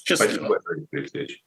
[0.04, 0.60] Счастливо.
[0.62, 1.47] Спасибо, Алексей